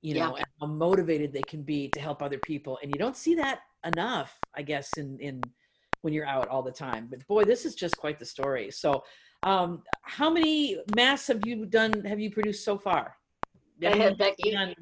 You 0.01 0.17
Yeah. 0.17 0.27
know, 0.29 0.37
and 0.37 0.47
how 0.61 0.67
motivated 0.67 1.33
they 1.33 1.43
can 1.43 1.63
be 1.63 1.89
to 1.91 2.01
help 2.01 2.23
other 2.23 2.39
people, 2.39 2.79
and 2.83 2.91
you 2.93 2.99
don't 2.99 3.17
see 3.17 3.35
that 3.37 3.61
enough, 3.85 4.37
I 4.57 4.63
guess, 4.63 4.89
in 4.97 5.19
in 5.21 5.41
when 6.01 6.13
you're 6.13 6.27
out 6.27 6.49
all 6.49 6.63
the 6.63 6.73
time. 6.73 7.07
But 7.09 7.25
boy, 7.29 7.45
this 7.45 7.65
is 7.65 7.77
just 7.77 7.97
quite 7.97 8.19
the 8.19 8.25
story. 8.25 8.73
So, 8.73 9.05
um, 9.45 9.85
how 10.03 10.29
many 10.29 10.79
masks 10.97 11.29
have 11.29 11.47
you 11.47 11.67
done? 11.67 11.93
Have 12.05 12.19
you 12.19 12.31
produced 12.33 12.65
so 12.65 12.77
far? 12.77 13.15
Go 13.81 13.89
ahead, 13.93 14.19
Becky. 14.19 14.51
Done- 14.51 14.75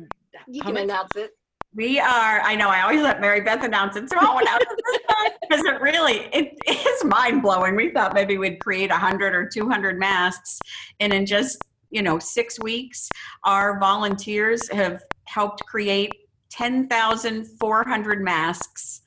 You 0.49 0.63
can 0.63 0.73
many- 0.75 0.85
announce 0.85 1.15
it. 1.17 1.33
We 1.75 2.01
are, 2.01 2.41
I 2.41 2.57
know, 2.57 2.69
I 2.69 2.83
always 2.83 3.01
let 3.01 3.21
Mary 3.21 3.43
Beth 3.43 3.63
announce 3.63 3.95
it, 3.97 4.11
so 4.11 4.17
I'll 4.19 4.39
announce 4.39 4.63
it 4.63 4.81
this 4.85 4.99
time 5.09 5.31
because 5.43 5.65
it 5.65 5.81
really, 5.81 6.29
it 6.33 6.59
is 6.67 7.05
mind 7.05 7.43
blowing. 7.43 7.77
We 7.77 7.91
thought 7.91 8.13
maybe 8.13 8.39
we'd 8.39 8.59
create 8.59 8.91
100 8.91 9.35
or 9.35 9.49
200 9.49 9.97
masks, 9.99 10.59
and 10.99 11.13
in 11.13 11.27
just, 11.27 11.63
you 11.91 12.03
know, 12.03 12.19
six 12.19 12.59
weeks, 12.59 13.09
our 13.45 13.79
volunteers 13.79 14.69
have 14.71 15.05
helped 15.27 15.65
create 15.67 16.11
10,400 16.51 18.21
masks 18.23 19.03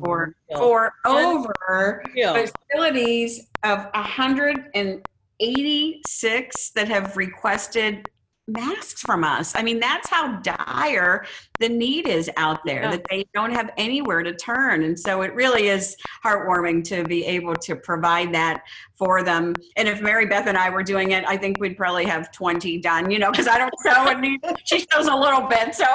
for, 0.00 0.36
for 0.54 0.92
over 1.04 1.52
Unreal. 1.68 2.46
facilities 2.70 3.48
of 3.64 3.86
186 3.92 6.70
that 6.70 6.88
have 6.88 7.16
requested 7.16 8.08
masks 8.46 9.00
from 9.00 9.24
us. 9.24 9.54
I 9.56 9.62
mean, 9.62 9.80
that's 9.80 10.08
how 10.10 10.36
dire 10.40 11.24
the 11.60 11.68
need 11.68 12.06
is 12.06 12.30
out 12.36 12.60
there 12.64 12.82
Yeah. 12.82 12.90
that 12.90 13.02
they 13.08 13.24
don't 13.32 13.52
have 13.52 13.70
anywhere 13.78 14.22
to 14.22 14.34
turn. 14.34 14.82
And 14.84 14.98
so 14.98 15.22
it 15.22 15.34
really 15.34 15.68
is 15.68 15.96
heartwarming 16.24 16.84
to 16.88 17.04
be 17.04 17.24
able 17.24 17.54
to 17.54 17.74
provide 17.76 18.34
that 18.34 18.62
for 18.96 19.22
them. 19.22 19.54
And 19.76 19.88
if 19.88 20.02
Mary 20.02 20.26
Beth 20.26 20.46
and 20.46 20.58
I 20.58 20.68
were 20.68 20.82
doing 20.82 21.12
it, 21.12 21.24
I 21.26 21.36
think 21.38 21.58
we'd 21.58 21.76
probably 21.76 22.04
have 22.04 22.30
20 22.32 22.78
done, 22.80 23.10
you 23.10 23.18
know, 23.18 23.30
because 23.30 23.48
I 23.48 23.56
don't 23.58 23.72
sew 23.80 24.08
and 24.08 24.20
need, 24.20 24.40
she 24.64 24.80
sews 24.80 25.06
a 25.06 25.16
little 25.16 25.42
bit. 25.48 25.74
So, 25.74 25.86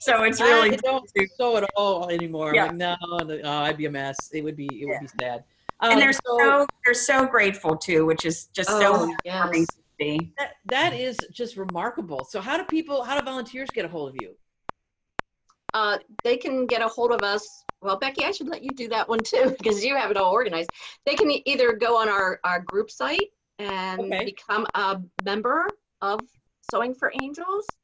so 0.00 0.22
it's 0.22 0.40
I 0.40 0.46
really, 0.48 0.76
don't 0.78 1.08
sew 1.38 1.58
at 1.58 1.68
all 1.76 2.08
anymore. 2.08 2.54
Yeah. 2.54 2.66
Like, 2.66 2.74
no, 2.76 2.96
no, 3.24 3.40
oh, 3.44 3.50
I'd 3.50 3.76
be 3.76 3.84
a 3.86 3.90
mess. 3.90 4.16
It 4.32 4.42
would 4.42 4.56
be, 4.56 4.68
it 4.72 4.86
would 4.86 5.00
be 5.00 5.08
sad. 5.20 5.44
and 5.82 5.92
Um, 5.94 5.98
they're 6.00 6.12
so 6.12 6.38
so, 6.38 6.66
they're 6.84 6.94
so 6.94 7.26
grateful 7.26 7.76
too, 7.76 8.06
which 8.06 8.24
is 8.24 8.46
just 8.46 8.70
so 8.70 8.94
Oh, 8.94 9.14
heartwarming 9.26 9.58
yes. 9.58 9.66
To 9.98 10.04
see. 10.04 10.32
that, 10.38 10.52
that 10.66 10.92
is 10.94 11.26
just 11.32 11.56
remarkable. 11.56 12.24
So 12.24 12.40
how 12.40 12.56
do 12.56 12.64
people, 12.64 13.02
how 13.02 13.18
do 13.18 13.24
volunteers 13.24 13.70
get 13.72 13.84
a 13.84 13.88
hold 13.88 14.08
of 14.10 14.16
you? 14.16 14.36
Uh, 15.74 15.98
they 16.24 16.36
can 16.36 16.66
get 16.66 16.82
a 16.82 16.88
hold 16.88 17.12
of 17.12 17.22
us. 17.22 17.46
Well, 17.80 17.98
Becky, 17.98 18.24
I 18.24 18.32
should 18.32 18.48
let 18.48 18.62
you 18.62 18.74
do 18.74 18.88
that 18.88 19.08
one 19.08 19.22
too 19.22 19.54
because 19.58 19.84
you 19.84 19.94
have 19.96 20.10
it 20.10 20.16
all 20.16 20.32
organized. 20.32 20.70
They 21.06 21.14
can 21.14 21.30
either 21.46 21.74
go 21.74 21.96
on 21.98 22.08
our, 22.08 22.40
our 22.44 22.60
group 22.60 22.90
site 22.90 23.28
and 23.58 24.00
Okay. 24.00 24.24
become 24.24 24.66
a 24.74 25.00
member 25.24 25.76
of 26.00 26.26
Sewing 26.62 26.94
for 26.94 27.12
Angels. 27.14 27.76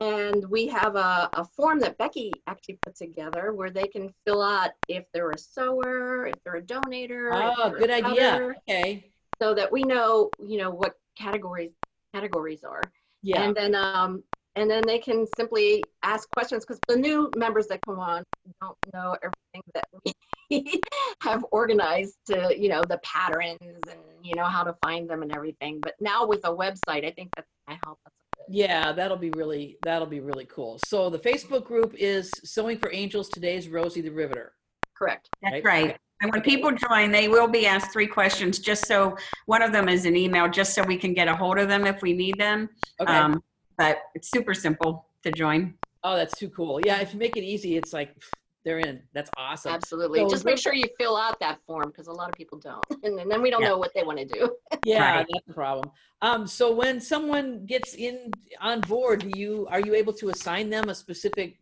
And 0.00 0.44
we 0.50 0.66
have 0.66 0.96
a, 0.96 1.30
a 1.34 1.44
form 1.44 1.78
that 1.80 1.96
Becky 1.96 2.42
actually 2.48 2.80
put 2.84 2.96
together 2.96 3.52
where 3.52 3.70
they 3.70 3.86
can 3.86 4.12
fill 4.24 4.42
out 4.42 4.70
if 4.88 5.04
they're 5.14 5.30
a 5.30 5.38
sewer, 5.38 6.26
if 6.26 6.42
they're 6.42 6.56
a 6.56 6.62
donator. 6.62 7.52
if 7.52 7.58
Oh, 7.58 7.70
good 7.70 7.90
idea. 7.90 8.56
Okay. 8.68 9.12
So 9.40 9.54
that 9.54 9.70
we 9.70 9.84
know, 9.84 10.32
you 10.44 10.58
know, 10.58 10.70
what 10.70 10.94
categories 11.16 11.72
categories 12.14 12.64
are. 12.64 12.82
Yeah. 13.22 13.44
And 13.44 13.54
then 13.54 13.74
um 13.74 14.22
and 14.54 14.70
then 14.70 14.86
they 14.86 14.98
can 14.98 15.26
simply 15.36 15.82
ask 16.02 16.30
questions 16.32 16.64
because 16.64 16.78
the 16.86 16.96
new 16.96 17.30
members 17.36 17.66
that 17.68 17.80
come 17.86 17.98
on 17.98 18.22
don't 18.60 18.76
know 18.92 19.16
everything 19.22 19.62
that 19.74 19.86
we 20.04 20.80
have 21.22 21.44
organized 21.50 22.18
to, 22.26 22.54
you 22.56 22.68
know, 22.68 22.84
the 22.84 22.98
patterns 22.98 23.58
and 23.62 24.00
you 24.22 24.34
know 24.34 24.44
how 24.44 24.62
to 24.62 24.74
find 24.82 25.08
them 25.08 25.22
and 25.22 25.32
everything. 25.32 25.80
But 25.80 25.94
now 26.00 26.26
with 26.26 26.40
a 26.44 26.50
website, 26.54 27.06
I 27.06 27.12
think 27.12 27.30
that's 27.34 27.48
gonna 27.66 27.80
help 27.84 27.98
us. 28.06 28.12
Yeah, 28.48 28.92
that'll 28.92 29.16
be 29.16 29.30
really 29.30 29.78
that'll 29.82 30.06
be 30.06 30.20
really 30.20 30.46
cool. 30.46 30.78
So 30.86 31.08
the 31.08 31.18
Facebook 31.18 31.64
group 31.64 31.94
is 31.94 32.30
Sewing 32.44 32.76
for 32.78 32.92
Angels. 32.92 33.28
Today's 33.28 33.68
Rosie 33.68 34.00
the 34.02 34.10
Riveter. 34.10 34.52
Correct. 34.96 35.28
That's 35.42 35.64
Right. 35.64 35.64
right. 35.64 36.00
And 36.22 36.30
when 36.32 36.40
people 36.40 36.70
join, 36.70 37.10
they 37.10 37.26
will 37.28 37.48
be 37.48 37.66
asked 37.66 37.92
three 37.92 38.06
questions, 38.06 38.60
just 38.60 38.86
so, 38.86 39.16
one 39.46 39.60
of 39.60 39.72
them 39.72 39.88
is 39.88 40.06
an 40.06 40.14
email, 40.16 40.48
just 40.48 40.72
so 40.72 40.82
we 40.84 40.96
can 40.96 41.12
get 41.12 41.26
a 41.26 41.34
hold 41.34 41.58
of 41.58 41.68
them 41.68 41.84
if 41.84 42.00
we 42.00 42.12
need 42.12 42.38
them. 42.38 42.68
Okay. 43.00 43.12
Um, 43.12 43.42
But 43.76 43.98
it's 44.14 44.30
super 44.30 44.54
simple 44.54 45.06
to 45.24 45.32
join. 45.32 45.74
oh, 46.04 46.16
that's 46.16 46.36
too 46.38 46.48
cool. 46.50 46.80
Yeah, 46.84 47.00
if 47.00 47.12
you 47.12 47.18
make 47.18 47.36
it 47.36 47.42
easy, 47.42 47.76
it's 47.76 47.92
like 47.92 48.14
pff, 48.18 48.28
they're 48.64 48.78
in. 48.78 49.02
That's 49.14 49.30
awesome. 49.36 49.72
Absolutely. 49.72 50.20
So 50.20 50.28
Just 50.28 50.44
what- 50.44 50.52
make 50.52 50.58
sure 50.58 50.72
you 50.74 50.84
fill 50.98 51.16
out 51.16 51.40
that 51.40 51.58
form 51.66 51.88
because 51.88 52.06
a 52.06 52.12
lot 52.12 52.28
of 52.28 52.34
people 52.34 52.58
don't. 52.58 52.84
And 53.04 53.18
then- 53.18 53.28
then 53.28 53.42
we 53.42 53.50
don't 53.50 53.62
Yeah. 53.62 53.68
know 53.70 53.78
what 53.78 53.92
they 53.94 54.04
want 54.04 54.18
to 54.20 54.24
do. 54.24 54.54
Yeah, 54.84 55.16
Right. 55.16 55.26
that's 55.32 55.46
the 55.46 55.54
problem. 55.54 55.90
Um, 56.22 56.46
so 56.46 56.72
when 56.72 57.00
someone 57.00 57.66
gets 57.66 57.94
in 57.94 58.30
on 58.60 58.80
board, 58.82 59.20
do 59.20 59.30
you 59.38 59.66
are 59.70 59.80
you 59.80 59.94
able 59.94 60.12
to 60.14 60.28
assign 60.30 60.70
them 60.70 60.88
a 60.88 60.94
specific 60.94 61.58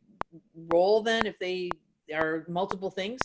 role 0.73 1.03
then 1.03 1.27
if 1.27 1.39
they 1.39 1.71
are 2.15 2.45
multiple 2.49 2.91
things? 2.91 3.21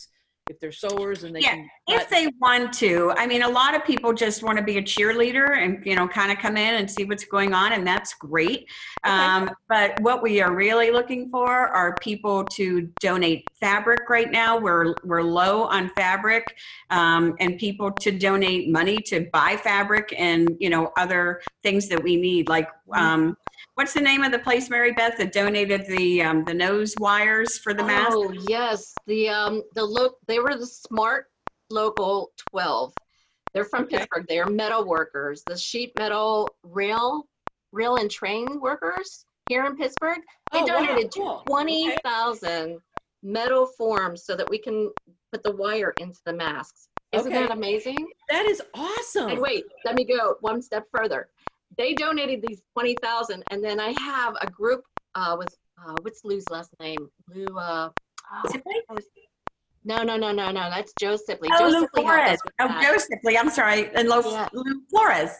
If 0.48 0.60
they're 0.60 0.70
sewers 0.72 1.24
and 1.24 1.34
they 1.34 1.40
Yeah, 1.40 1.54
can. 1.54 1.68
if 1.88 2.08
they 2.08 2.28
want 2.40 2.72
to 2.74 3.12
i 3.16 3.26
mean 3.26 3.42
a 3.42 3.48
lot 3.48 3.74
of 3.74 3.84
people 3.84 4.12
just 4.12 4.42
want 4.42 4.56
to 4.58 4.64
be 4.64 4.78
a 4.78 4.82
cheerleader 4.82 5.56
and 5.58 5.84
you 5.84 5.96
know 5.96 6.06
kind 6.06 6.30
of 6.30 6.38
come 6.38 6.56
in 6.56 6.74
and 6.76 6.88
see 6.90 7.04
what's 7.04 7.24
going 7.24 7.52
on 7.52 7.72
and 7.72 7.86
that's 7.86 8.14
great 8.14 8.68
Okay. 9.04 9.14
um, 9.14 9.50
but 9.68 10.00
what 10.00 10.22
we 10.22 10.40
are 10.40 10.54
really 10.54 10.90
looking 10.90 11.30
for 11.30 11.50
are 11.68 11.98
people 11.98 12.46
to 12.48 12.82
donate 13.00 13.50
fabric 13.58 14.08
right 14.08 14.30
now 14.30 14.56
we're 14.58 14.96
we're 15.04 15.22
low 15.22 15.64
on 15.64 15.88
fabric 15.90 16.56
um, 16.90 17.34
and 17.40 17.58
people 17.58 17.90
to 17.92 18.10
donate 18.12 18.70
money 18.70 19.02
to 19.02 19.28
buy 19.32 19.56
fabric 19.56 20.14
and 20.16 20.56
you 20.60 20.70
know 20.70 20.92
other 20.96 21.40
things 21.62 21.88
that 21.88 22.02
we 22.02 22.16
need 22.16 22.48
like 22.48 22.68
um, 22.94 23.36
what's 23.76 23.92
the 23.92 24.00
name 24.00 24.22
of 24.22 24.32
the 24.32 24.38
place 24.38 24.68
mary 24.68 24.92
beth 24.92 25.16
that 25.18 25.32
donated 25.32 25.86
the 25.86 26.22
um, 26.22 26.44
the 26.44 26.54
nose 26.54 26.96
wires 26.98 27.58
for 27.58 27.72
the 27.72 27.84
mask 27.84 28.16
Oh, 28.18 28.32
yes, 28.32 28.94
the, 29.06 29.28
um, 29.28 29.62
the 29.74 29.84
look, 29.84 30.16
they 30.26 30.40
were 30.40 30.56
the 30.56 30.66
SMART 30.66 31.26
local 31.70 32.32
twelve. 32.36 32.92
They're 33.54 33.64
from 33.64 33.84
Okay. 33.84 33.98
Pittsburgh. 33.98 34.26
They 34.28 34.38
are 34.38 34.48
metal 34.50 34.84
workers, 34.84 35.44
the 35.44 35.56
sheet 35.56 35.96
metal 35.96 36.56
rail, 36.62 37.26
rail 37.72 37.96
and 37.96 38.10
train 38.10 38.60
workers 38.60 39.24
here 39.48 39.64
in 39.66 39.76
Pittsburgh. 39.76 40.20
They 40.52 40.60
Oh, 40.60 40.66
wow, 40.66 40.66
donated 40.66 41.12
cool. 41.14 41.42
twenty 41.46 41.92
Okay. 42.04 42.76
metal 43.22 43.66
forms 43.66 44.24
so 44.24 44.36
that 44.36 44.48
we 44.48 44.58
can 44.58 44.90
put 45.32 45.42
the 45.42 45.52
wire 45.52 45.94
into 45.98 46.20
the 46.24 46.32
masks. 46.32 46.88
Isn't 47.12 47.32
Okay. 47.32 47.46
that 47.46 47.50
amazing? 47.52 48.06
That 48.28 48.46
is 48.46 48.62
awesome. 48.74 49.30
And 49.30 49.40
wait, 49.40 49.64
let 49.84 49.94
me 49.94 50.04
go 50.04 50.36
one 50.40 50.60
step 50.62 50.84
further. 50.92 51.28
They 51.78 51.94
donated 51.94 52.42
these 52.42 52.62
twenty 52.72 52.96
thousand, 53.02 53.44
and 53.50 53.62
then 53.62 53.80
I 53.80 53.90
have 54.00 54.34
a 54.40 54.50
group 54.50 54.82
uh, 55.14 55.36
with 55.38 55.54
uh, 55.78 55.94
what's 56.02 56.24
Lou's 56.24 56.48
last 56.50 56.70
name? 56.80 57.08
Lou. 57.34 57.46
Uh, 57.56 57.90
oh, 58.32 58.48
Sibley? 58.50 58.74
no, 59.84 60.02
no, 60.02 60.16
no, 60.16 60.32
no, 60.32 60.50
no. 60.50 60.70
That's 60.70 60.92
Joe 60.94 61.16
Sipley. 61.16 61.48
Oh, 61.52 61.58
Joe 61.58 61.68
Lou 61.78 61.86
Sipley 61.86 62.02
Flores. 62.02 62.38
Oh, 62.60 62.68
that. 62.68 62.82
Joe 62.82 62.96
Sipley. 62.96 63.38
I'm 63.38 63.50
sorry. 63.50 63.90
And 63.94 64.08
Lou, 64.08 64.22
Yeah. 64.22 64.48
Lou 64.52 64.82
Flores. 64.90 65.30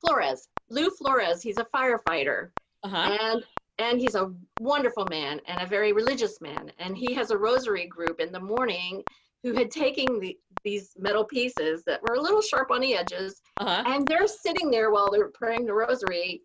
Flores. 0.00 0.48
Lou 0.70 0.90
Flores. 0.90 1.40
He's 1.42 1.58
a 1.58 1.66
firefighter, 1.74 2.50
Uh-huh. 2.82 3.16
and 3.20 3.44
and 3.78 4.00
he's 4.00 4.14
a 4.14 4.32
wonderful 4.58 5.04
man 5.06 5.40
and 5.46 5.60
a 5.60 5.66
very 5.66 5.92
religious 5.92 6.40
man. 6.40 6.72
And 6.78 6.96
he 6.96 7.12
has 7.14 7.30
a 7.30 7.36
rosary 7.36 7.86
group 7.86 8.20
in 8.20 8.32
the 8.32 8.40
morning 8.40 9.02
who 9.42 9.52
had 9.52 9.70
taken 9.70 10.18
the, 10.18 10.36
these 10.66 10.90
metal 10.98 11.24
pieces 11.24 11.84
that 11.86 12.02
were 12.02 12.14
a 12.14 12.20
little 12.20 12.42
sharp 12.42 12.72
on 12.72 12.80
the 12.80 12.92
edges, 12.94 13.40
Uh-huh. 13.58 13.84
and 13.86 14.06
they're 14.08 14.26
sitting 14.26 14.68
there 14.68 14.90
while 14.90 15.10
they're 15.12 15.30
praying 15.30 15.64
the 15.64 15.72
rosary 15.72 16.42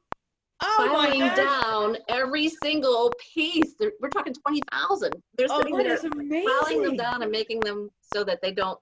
Oh 0.64 0.76
filing 0.78 1.28
down 1.36 1.98
every 2.08 2.48
single 2.48 3.12
piece. 3.34 3.74
They're, 3.80 3.94
we're 4.00 4.12
talking 4.12 4.32
20,000. 4.34 5.16
They're 5.36 5.48
Oh, 5.50 5.58
sitting 5.58 5.76
that 5.78 5.86
there 5.86 5.96
is 5.96 6.46
filing 6.46 6.84
them 6.84 6.96
down 6.98 7.24
and 7.24 7.32
making 7.32 7.62
them 7.62 7.90
so 8.00 8.24
that 8.24 8.44
they 8.44 8.52
don't 8.52 8.80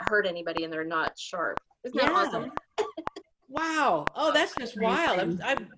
hurt 0.00 0.26
anybody 0.26 0.64
and 0.64 0.72
they're 0.72 0.84
not 0.84 1.16
sharp. 1.16 1.58
Isn't 1.84 1.96
that 2.00 2.10
awesome? 2.10 2.50
Wow. 3.48 4.04
Oh, 4.16 4.32
that's 4.32 4.56
just 4.56 4.76
wild. 4.80 5.20
I'm, 5.20 5.40
I'm 5.44 5.68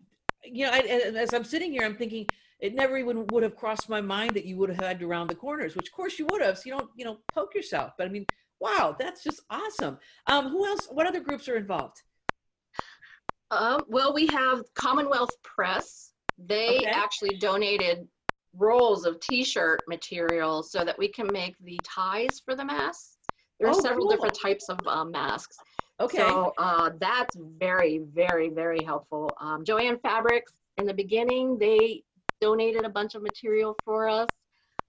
you 0.42 0.64
know, 0.64 0.72
I, 0.72 0.78
as 0.78 1.34
I'm 1.34 1.44
sitting 1.44 1.72
here, 1.72 1.84
I'm 1.84 1.96
thinking 1.96 2.26
it 2.58 2.74
never 2.74 2.96
even 2.96 3.26
would 3.26 3.42
have 3.42 3.54
crossed 3.54 3.90
my 3.90 4.00
mind 4.00 4.30
that 4.30 4.46
you 4.46 4.56
would 4.56 4.70
have 4.70 4.82
had 4.82 4.98
to 5.00 5.06
round 5.06 5.28
the 5.28 5.34
corners, 5.34 5.76
which 5.76 5.88
of 5.88 5.92
course 5.92 6.18
you 6.18 6.26
would 6.30 6.40
have. 6.40 6.56
So 6.56 6.62
you 6.64 6.72
don't, 6.72 6.90
you 6.96 7.04
know, 7.04 7.18
poke 7.34 7.54
yourself. 7.54 7.92
But 7.98 8.06
I 8.06 8.10
mean, 8.10 8.24
wow, 8.60 8.96
that's 8.98 9.22
just 9.22 9.40
awesome. 9.50 9.98
Um, 10.26 10.48
who 10.48 10.66
else? 10.66 10.86
What 10.90 11.06
other 11.06 11.20
groups 11.20 11.48
are 11.48 11.56
involved? 11.56 12.02
Um, 13.50 13.84
well, 13.88 14.12
we 14.12 14.26
have 14.26 14.62
Commonwealth 14.74 15.30
Press. 15.42 16.12
They 16.38 16.78
Okay. 16.78 16.86
actually 16.86 17.36
donated 17.38 18.06
rolls 18.54 19.04
of 19.06 19.20
t-shirt 19.20 19.80
material 19.88 20.62
so 20.62 20.84
that 20.84 20.98
we 20.98 21.08
can 21.08 21.26
make 21.32 21.56
the 21.60 21.78
ties 21.84 22.40
for 22.44 22.54
the 22.54 22.64
masks. 22.64 23.16
There 23.58 23.68
are 23.68 23.74
Oh, 23.74 23.80
several 23.80 24.02
cool. 24.06 24.10
different 24.10 24.38
types 24.38 24.68
of 24.68 24.78
uh, 24.86 25.04
masks. 25.04 25.56
Okay. 26.00 26.18
So 26.18 26.52
uh, 26.58 26.90
that's 27.00 27.36
very, 27.58 27.98
very, 27.98 28.50
very 28.50 28.82
helpful. 28.84 29.30
Um, 29.40 29.64
Joanne 29.64 29.98
Fabrics, 29.98 30.52
in 30.76 30.86
the 30.86 30.94
beginning, 30.94 31.58
they 31.58 32.04
donated 32.40 32.84
a 32.84 32.88
bunch 32.88 33.14
of 33.16 33.22
material 33.22 33.74
for 33.84 34.08
us. 34.08 34.28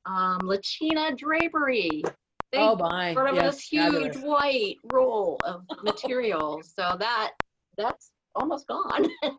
Um, 0.05 0.39
Lachina 0.41 1.17
Drapery, 1.17 2.03
they 2.51 2.57
oh 2.59 2.75
my. 2.75 3.13
brought 3.13 3.31
over 3.31 3.41
yes, 3.41 3.55
this 3.55 3.63
huge 3.67 3.83
fabulous. 3.93 4.17
white 4.17 4.75
roll 4.91 5.37
of 5.45 5.63
material. 5.83 6.61
so 6.63 6.95
that 6.99 7.31
that's 7.77 8.11
almost 8.35 8.67
gone. 8.67 9.07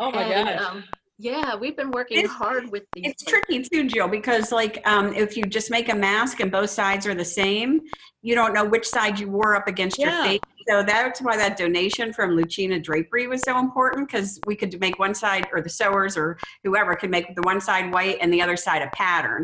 Oh 0.00 0.10
my 0.10 0.22
And, 0.22 0.48
gosh. 0.58 0.68
um, 0.70 0.84
yeah, 1.18 1.54
we've 1.54 1.76
been 1.76 1.90
working 1.90 2.18
It's- 2.18 2.32
hard 2.34 2.70
with 2.72 2.84
these. 2.94 3.04
It's 3.12 3.24
tricky 3.24 3.62
too, 3.62 3.84
Jill, 3.86 4.08
because 4.08 4.50
like 4.50 4.80
um, 4.88 5.12
if 5.14 5.36
you 5.36 5.44
just 5.44 5.70
make 5.70 5.90
a 5.90 5.94
mask 5.94 6.40
and 6.40 6.50
both 6.50 6.70
sides 6.70 7.06
are 7.06 7.14
the 7.14 7.24
same, 7.26 7.80
you 8.22 8.34
don't 8.34 8.54
know 8.54 8.64
which 8.64 8.86
side 8.88 9.20
you 9.20 9.28
wore 9.30 9.54
up 9.54 9.68
against 9.68 9.98
Yeah. 9.98 10.14
your 10.16 10.24
face. 10.24 10.40
So 10.66 10.82
that's 10.82 11.20
why 11.20 11.36
that 11.36 11.56
donation 11.58 12.12
from 12.14 12.30
Lucina 12.30 12.80
Drapery 12.80 13.26
was 13.26 13.42
so 13.42 13.58
important 13.58 14.08
because 14.08 14.40
we 14.46 14.56
could 14.56 14.80
make 14.80 14.98
one 14.98 15.14
side, 15.14 15.46
or 15.52 15.60
the 15.60 15.68
sewers 15.68 16.16
or 16.16 16.38
whoever 16.64 16.94
could 16.96 17.10
make 17.10 17.34
the 17.36 17.42
one 17.42 17.60
side 17.60 17.92
white 17.92 18.16
and 18.22 18.32
the 18.32 18.40
other 18.40 18.56
side 18.56 18.80
a 18.80 18.88
pattern, 18.96 19.42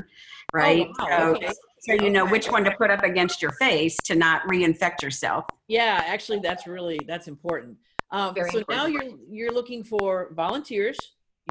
right? 0.54 0.88
wow, 0.98 1.06
so, 1.08 1.36
okay. 1.36 1.52
So 1.80 1.92
you 1.94 2.10
know 2.10 2.26
which 2.26 2.50
one 2.50 2.64
to 2.64 2.70
put 2.72 2.90
up 2.90 3.02
against 3.04 3.40
your 3.42 3.52
face 3.52 3.96
to 4.04 4.14
not 4.14 4.42
reinfect 4.48 5.02
yourself. 5.02 5.44
Yeah, 5.68 6.02
actually, 6.06 6.40
that's 6.40 6.66
really 6.66 6.98
that's 7.06 7.28
important. 7.28 7.76
Um, 8.10 8.34
Very 8.34 8.50
so 8.50 8.64
now 8.68 8.86
you're 8.86 9.10
you're 9.30 9.52
looking 9.52 9.84
for 9.84 10.30
volunteers. 10.34 10.96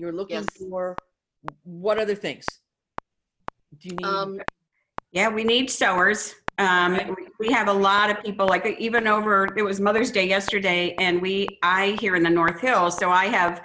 You're 0.02 0.12
looking 0.14 0.38
Yes. 0.38 0.46
for 0.70 0.96
what 1.64 1.98
other 2.00 2.16
things? 2.16 2.46
Do 3.80 3.90
you 3.90 3.96
need? 3.96 4.06
Um, 4.06 4.40
Yeah, 5.12 5.30
we 5.30 5.44
need 5.44 5.70
sewers. 5.70 6.36
Um, 6.60 6.98
we- 7.16 7.28
we 7.40 7.52
have 7.52 7.68
a 7.68 7.74
lot 7.74 8.10
of 8.10 8.22
people, 8.24 8.48
like 8.48 8.66
even 8.80 9.08
over, 9.08 9.48
it 9.56 9.62
was 9.62 9.80
Mother's 9.80 10.12
Day 10.12 10.28
yesterday, 10.28 10.96
and 11.00 11.22
we, 11.22 11.48
I 11.64 11.96
here 12.02 12.16
in 12.16 12.24
the 12.24 12.30
North 12.32 12.60
Hills, 12.60 12.98
so 12.98 13.12
I 13.12 13.26
have 13.28 13.64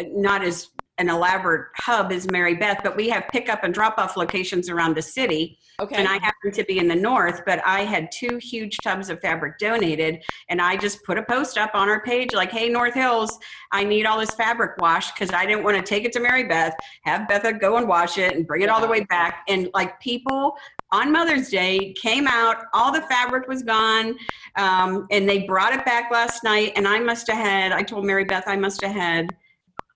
not 0.00 0.42
as 0.44 0.70
an 0.98 1.08
elaborate 1.08 1.68
hub 1.76 2.12
is 2.12 2.30
Mary 2.30 2.54
Beth, 2.54 2.80
but 2.82 2.96
we 2.96 3.08
have 3.08 3.24
pickup 3.28 3.64
and 3.64 3.72
drop 3.72 3.98
off 3.98 4.16
locations 4.16 4.68
around 4.68 4.96
the 4.96 5.02
city. 5.02 5.58
okay. 5.80 5.94
And 5.96 6.08
I 6.08 6.14
happen 6.14 6.50
to 6.52 6.64
be 6.64 6.78
in 6.78 6.88
the 6.88 6.96
north, 6.96 7.42
but 7.46 7.62
I 7.64 7.84
had 7.84 8.10
two 8.10 8.38
huge 8.38 8.76
tubs 8.82 9.10
of 9.10 9.20
fabric 9.20 9.58
donated, 9.58 10.22
and 10.48 10.60
I 10.60 10.76
just 10.76 11.04
put 11.04 11.18
a 11.18 11.22
post 11.22 11.56
up 11.56 11.70
on 11.74 11.88
our 11.88 12.02
page 12.02 12.34
like, 12.34 12.50
"Hey, 12.50 12.68
North 12.68 12.94
Hills, 12.94 13.38
I 13.70 13.84
need 13.84 14.04
all 14.04 14.18
this 14.18 14.34
fabric 14.34 14.80
washed 14.80 15.14
because 15.14 15.32
I 15.32 15.46
didn't 15.46 15.62
want 15.62 15.76
to 15.76 15.82
take 15.82 16.04
it 16.04 16.12
to 16.14 16.20
Mary 16.20 16.44
Beth, 16.44 16.74
have 17.02 17.28
Betha 17.28 17.52
go 17.52 17.76
and 17.76 17.88
wash 17.88 18.18
it, 18.18 18.34
and 18.34 18.46
bring 18.46 18.62
it 18.62 18.68
all 18.68 18.80
the 18.80 18.88
way 18.88 19.04
back." 19.04 19.44
And 19.48 19.70
like 19.74 20.00
people 20.00 20.56
on 20.90 21.12
Mother's 21.12 21.50
Day 21.50 21.92
came 21.92 22.26
out, 22.26 22.64
all 22.72 22.90
the 22.90 23.02
fabric 23.02 23.46
was 23.46 23.62
gone, 23.62 24.16
um, 24.56 25.06
and 25.10 25.28
they 25.28 25.40
brought 25.46 25.72
it 25.72 25.84
back 25.84 26.10
last 26.10 26.42
night. 26.42 26.72
And 26.76 26.88
I 26.88 26.98
must 26.98 27.28
have 27.28 27.36
had, 27.36 27.72
I 27.72 27.82
told 27.82 28.04
Mary 28.04 28.24
Beth, 28.24 28.44
I 28.46 28.56
must 28.56 28.82
have 28.82 28.94
had, 28.94 29.36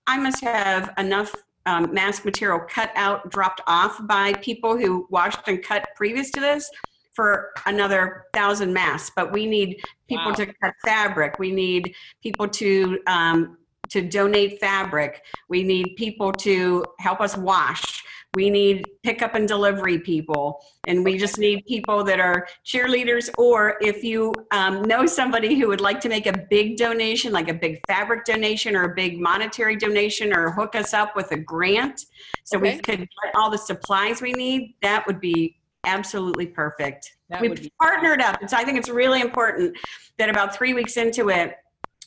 I 0.07 0.17
must 0.17 0.41
have 0.43 0.93
enough 0.97 1.33
um, 1.65 1.93
mask 1.93 2.25
material 2.25 2.59
cut 2.69 2.91
out, 2.95 3.29
dropped 3.31 3.61
off 3.67 4.05
by 4.07 4.33
people 4.33 4.77
who 4.77 5.07
washed 5.09 5.39
and 5.47 5.63
cut 5.63 5.87
previous 5.95 6.29
to 6.31 6.41
this 6.41 6.69
for 7.13 7.51
another 7.65 8.25
thousand 8.33 8.73
masks. 8.73 9.11
But 9.15 9.31
we 9.31 9.45
need 9.45 9.81
people 10.09 10.25
Wow. 10.27 10.33
to 10.33 10.45
cut 10.47 10.73
fabric. 10.83 11.39
We 11.39 11.51
need 11.51 11.95
people 12.21 12.47
to 12.49 12.99
um, 13.07 13.57
to 13.89 14.01
donate 14.01 14.59
fabric. 14.59 15.21
We 15.49 15.63
need 15.63 15.95
people 15.97 16.31
to 16.33 16.83
help 16.99 17.21
us 17.21 17.37
wash. 17.37 18.03
We 18.35 18.49
need 18.49 18.85
pickup 19.03 19.35
and 19.35 19.47
delivery 19.47 19.99
people, 19.99 20.59
and 20.87 21.03
we 21.03 21.17
just 21.17 21.37
need 21.37 21.65
people 21.67 22.03
that 22.05 22.19
are 22.19 22.47
cheerleaders. 22.65 23.29
Or 23.37 23.77
if 23.81 24.03
you 24.03 24.33
um, 24.51 24.81
know 24.83 25.05
somebody 25.05 25.59
who 25.59 25.67
would 25.67 25.81
like 25.81 25.99
to 26.01 26.09
make 26.09 26.25
a 26.25 26.37
big 26.49 26.77
donation, 26.77 27.31
like 27.31 27.49
a 27.49 27.53
big 27.53 27.79
fabric 27.87 28.25
donation 28.25 28.75
or 28.75 28.83
a 28.91 28.95
big 28.95 29.19
monetary 29.19 29.75
donation, 29.75 30.33
or 30.33 30.51
hook 30.51 30.75
us 30.75 30.93
up 30.93 31.15
with 31.15 31.31
a 31.31 31.37
grant 31.37 32.05
so 32.43 32.57
we 32.57 32.77
could 32.79 32.99
get 32.99 33.35
all 33.35 33.49
the 33.49 33.57
supplies 33.57 34.21
we 34.21 34.33
need, 34.33 34.75
that 34.81 35.05
would 35.07 35.19
be 35.19 35.57
absolutely 35.85 36.47
perfect. 36.47 37.15
That 37.29 37.41
we 37.41 37.71
partnered 37.79 38.21
up. 38.21 38.39
so 38.47 38.57
I 38.57 38.63
think 38.63 38.77
it's 38.77 38.89
really 38.89 39.21
important 39.21 39.77
that 40.17 40.29
about 40.29 40.55
three 40.55 40.73
weeks 40.73 40.97
into 40.97 41.29
it, 41.29 41.55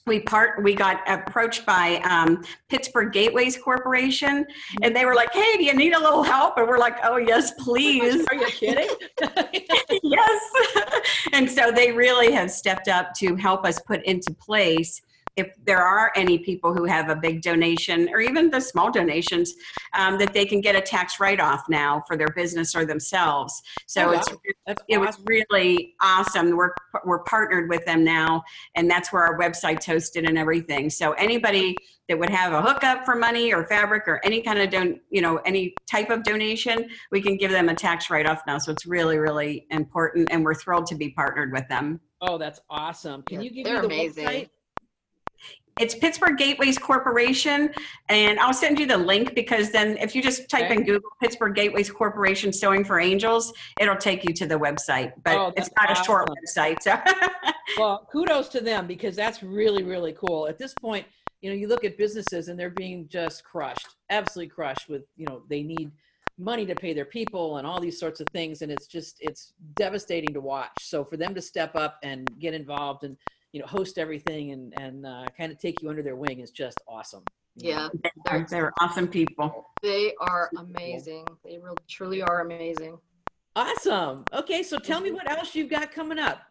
we 0.07 0.21
part 0.21 0.63
we 0.63 0.75
got 0.75 1.03
approached 1.09 1.67
by 1.67 1.97
um, 2.09 2.45
Pittsburgh 2.69 3.13
Gateways 3.13 3.57
Corporation, 3.57 4.47
and 4.83 4.95
they 4.95 5.05
were 5.05 5.15
like, 5.15 5.33
"Hey, 5.33 5.57
do 5.57 5.65
you 5.65 5.75
need 5.75 5.95
a 5.95 5.99
little 5.99 6.23
help?" 6.23 6.57
And 6.59 6.69
we're 6.69 6.79
like, 6.79 6.99
"Oh 7.03 7.17
yes, 7.17 7.53
please." 7.59 8.25
Are 8.31 8.37
you 8.37 8.47
kidding? 8.47 8.89
yes. 10.03 10.41
and 11.33 11.51
so 11.51 11.73
they 11.73 11.93
really 11.93 12.33
have 12.33 12.51
stepped 12.51 12.89
up 12.89 13.15
to 13.15 13.35
help 13.37 13.67
us 13.67 13.81
put 13.81 14.05
into 14.05 14.33
place 14.35 15.03
if 15.37 15.53
there 15.65 15.83
are 15.83 16.13
any 16.17 16.39
people 16.39 16.75
who 16.75 16.85
have 16.85 17.09
a 17.09 17.17
big 17.17 17.43
donation 17.43 18.09
or 18.11 18.21
even 18.21 18.51
the 18.51 18.61
small 18.61 18.91
donations 18.91 19.55
um, 19.95 20.19
that 20.19 20.33
they 20.33 20.45
can 20.45 20.61
get 20.61 20.75
a 20.75 20.81
tax 20.81 21.21
write-off 21.21 21.63
now 21.69 22.03
for 22.07 22.17
their 22.17 22.29
business 22.29 22.75
or 22.75 22.85
themselves 22.85 23.63
so 23.87 24.07
Oh, 24.07 24.11
it's. 24.13 24.29
That's 24.67 24.83
it 24.89 24.99
was 24.99 25.19
really 25.27 25.95
awesome 26.01 26.57
we're 26.57 26.73
we're 27.05 27.23
partnered 27.25 27.69
with 27.69 27.85
them 27.85 28.05
now 28.05 28.43
and 28.75 28.91
that's 28.91 29.13
where 29.13 29.23
our 29.23 29.39
website's 29.39 29.87
hosted 29.87 30.27
and 30.27 30.39
everything 30.39 30.91
so 30.91 31.13
anybody 31.13 31.77
that 32.09 32.19
would 32.19 32.31
have 32.31 32.53
a 32.53 32.63
hookup 32.63 33.05
for 33.05 33.17
money 33.17 33.53
or 33.53 33.65
fabric 33.67 34.05
or 34.07 34.21
any 34.25 34.41
kind 34.41 34.59
of 34.61 34.71
don, 34.71 35.01
you 35.11 35.21
know, 35.21 35.39
any 35.39 35.75
type 35.91 36.11
of 36.11 36.23
donation, 36.23 36.89
we 37.11 37.21
can 37.21 37.37
give 37.37 37.51
them 37.51 37.69
a 37.69 37.75
tax 37.75 38.11
write-off 38.11 38.43
now. 38.47 38.59
So 38.59 38.71
it's 38.73 38.87
really, 38.87 39.19
really 39.19 39.67
important, 39.71 40.29
and 40.31 40.45
we're 40.45 40.55
thrilled 40.55 40.87
to 40.87 40.95
be 40.95 41.11
partnered 41.11 41.53
with 41.53 41.67
them. 41.69 42.01
Oh, 42.21 42.39
that's 42.39 42.61
awesome. 42.71 43.23
Can 43.23 43.41
you 43.43 43.51
give 43.51 43.65
They're 43.65 43.83
me 43.83 43.89
the 43.89 43.95
amazing. 43.95 44.27
website? 44.27 44.49
It's 45.79 45.95
Pittsburgh 45.95 46.39
Gateways 46.39 46.79
Corporation, 46.79 47.71
and 48.09 48.41
I'll 48.41 48.55
send 48.55 48.79
you 48.79 48.87
the 48.87 48.97
link 48.97 49.35
because 49.35 49.71
then 49.71 49.99
if 49.99 50.15
you 50.15 50.23
just 50.23 50.49
type 50.49 50.71
in 50.71 50.85
Google 50.85 51.11
Pittsburgh 51.21 51.55
Gateways 51.55 51.91
Corporation 51.91 52.51
Sewing 52.51 52.83
for 52.83 52.99
Angels, 52.99 53.53
it'll 53.79 53.95
take 53.95 54.27
you 54.27 54.33
to 54.33 54.47
the 54.47 54.55
website. 54.55 55.13
But 55.23 55.37
Oh, 55.37 55.53
it's 55.55 55.69
not 55.79 55.91
a 55.91 56.03
short 56.03 56.31
website, 56.31 56.81
so 56.81 56.99
Well, 57.79 58.09
kudos 58.11 58.49
to 58.51 58.63
them 58.63 58.87
because 58.87 59.15
that's 59.15 59.43
really, 59.43 59.83
really 59.83 60.15
cool. 60.15 60.49
At 60.49 60.57
this 60.57 60.73
point, 60.73 61.05
you 61.43 61.51
know, 61.51 61.57
you 61.57 61.69
look 61.69 61.85
at 61.85 61.99
businesses 61.99 62.49
and 62.49 62.59
they're 62.59 62.71
being 62.71 63.07
just 63.09 63.45
crushed, 63.45 63.97
absolutely 64.09 64.49
crushed 64.49 64.89
with, 64.89 65.03
you 65.15 65.27
know, 65.27 65.43
they 65.51 65.63
need 65.63 65.93
money 66.39 66.65
to 66.65 66.75
pay 66.75 66.95
their 66.95 67.05
people 67.05 67.59
and 67.59 67.67
all 67.67 67.81
these 67.81 68.01
sorts 68.01 68.21
of 68.21 68.27
things. 68.29 68.63
And 68.63 68.73
it's 68.73 68.87
just, 68.87 69.19
it's 69.21 69.53
devastating 69.75 70.33
to 70.33 70.41
watch. 70.41 70.73
So 70.81 71.05
for 71.05 71.19
them 71.19 71.35
to 71.35 71.43
step 71.43 71.77
up 71.77 71.99
and 72.03 72.31
get 72.39 72.55
involved 72.55 73.05
and, 73.05 73.19
you 73.53 73.61
know, 73.61 73.67
host 73.67 73.99
everything 73.99 74.53
and, 74.53 74.75
and 74.79 75.07
uh, 75.07 75.27
kind 75.37 75.53
of 75.53 75.59
take 75.59 75.83
you 75.83 75.89
under 75.89 76.03
their 76.03 76.17
wing 76.17 76.41
is 76.41 76.51
just 76.51 76.81
awesome. 76.89 77.23
Yeah, 77.57 77.89
they're, 78.27 78.47
they're 78.51 78.73
awesome 78.81 79.09
people. 79.09 79.71
they 79.83 80.15
are 80.21 80.51
amazing. 80.59 81.25
They 81.43 81.59
really 81.59 81.77
truly 81.89 82.23
are 82.23 82.43
amazing. 82.43 82.99
Awesome. 83.57 84.25
Okay. 84.35 84.63
So 84.63 84.79
tell 84.79 85.01
me 85.01 85.11
what 85.11 85.31
else 85.31 85.55
you've 85.55 85.71
got 85.71 85.91
coming 85.91 86.19
up. 86.19 86.43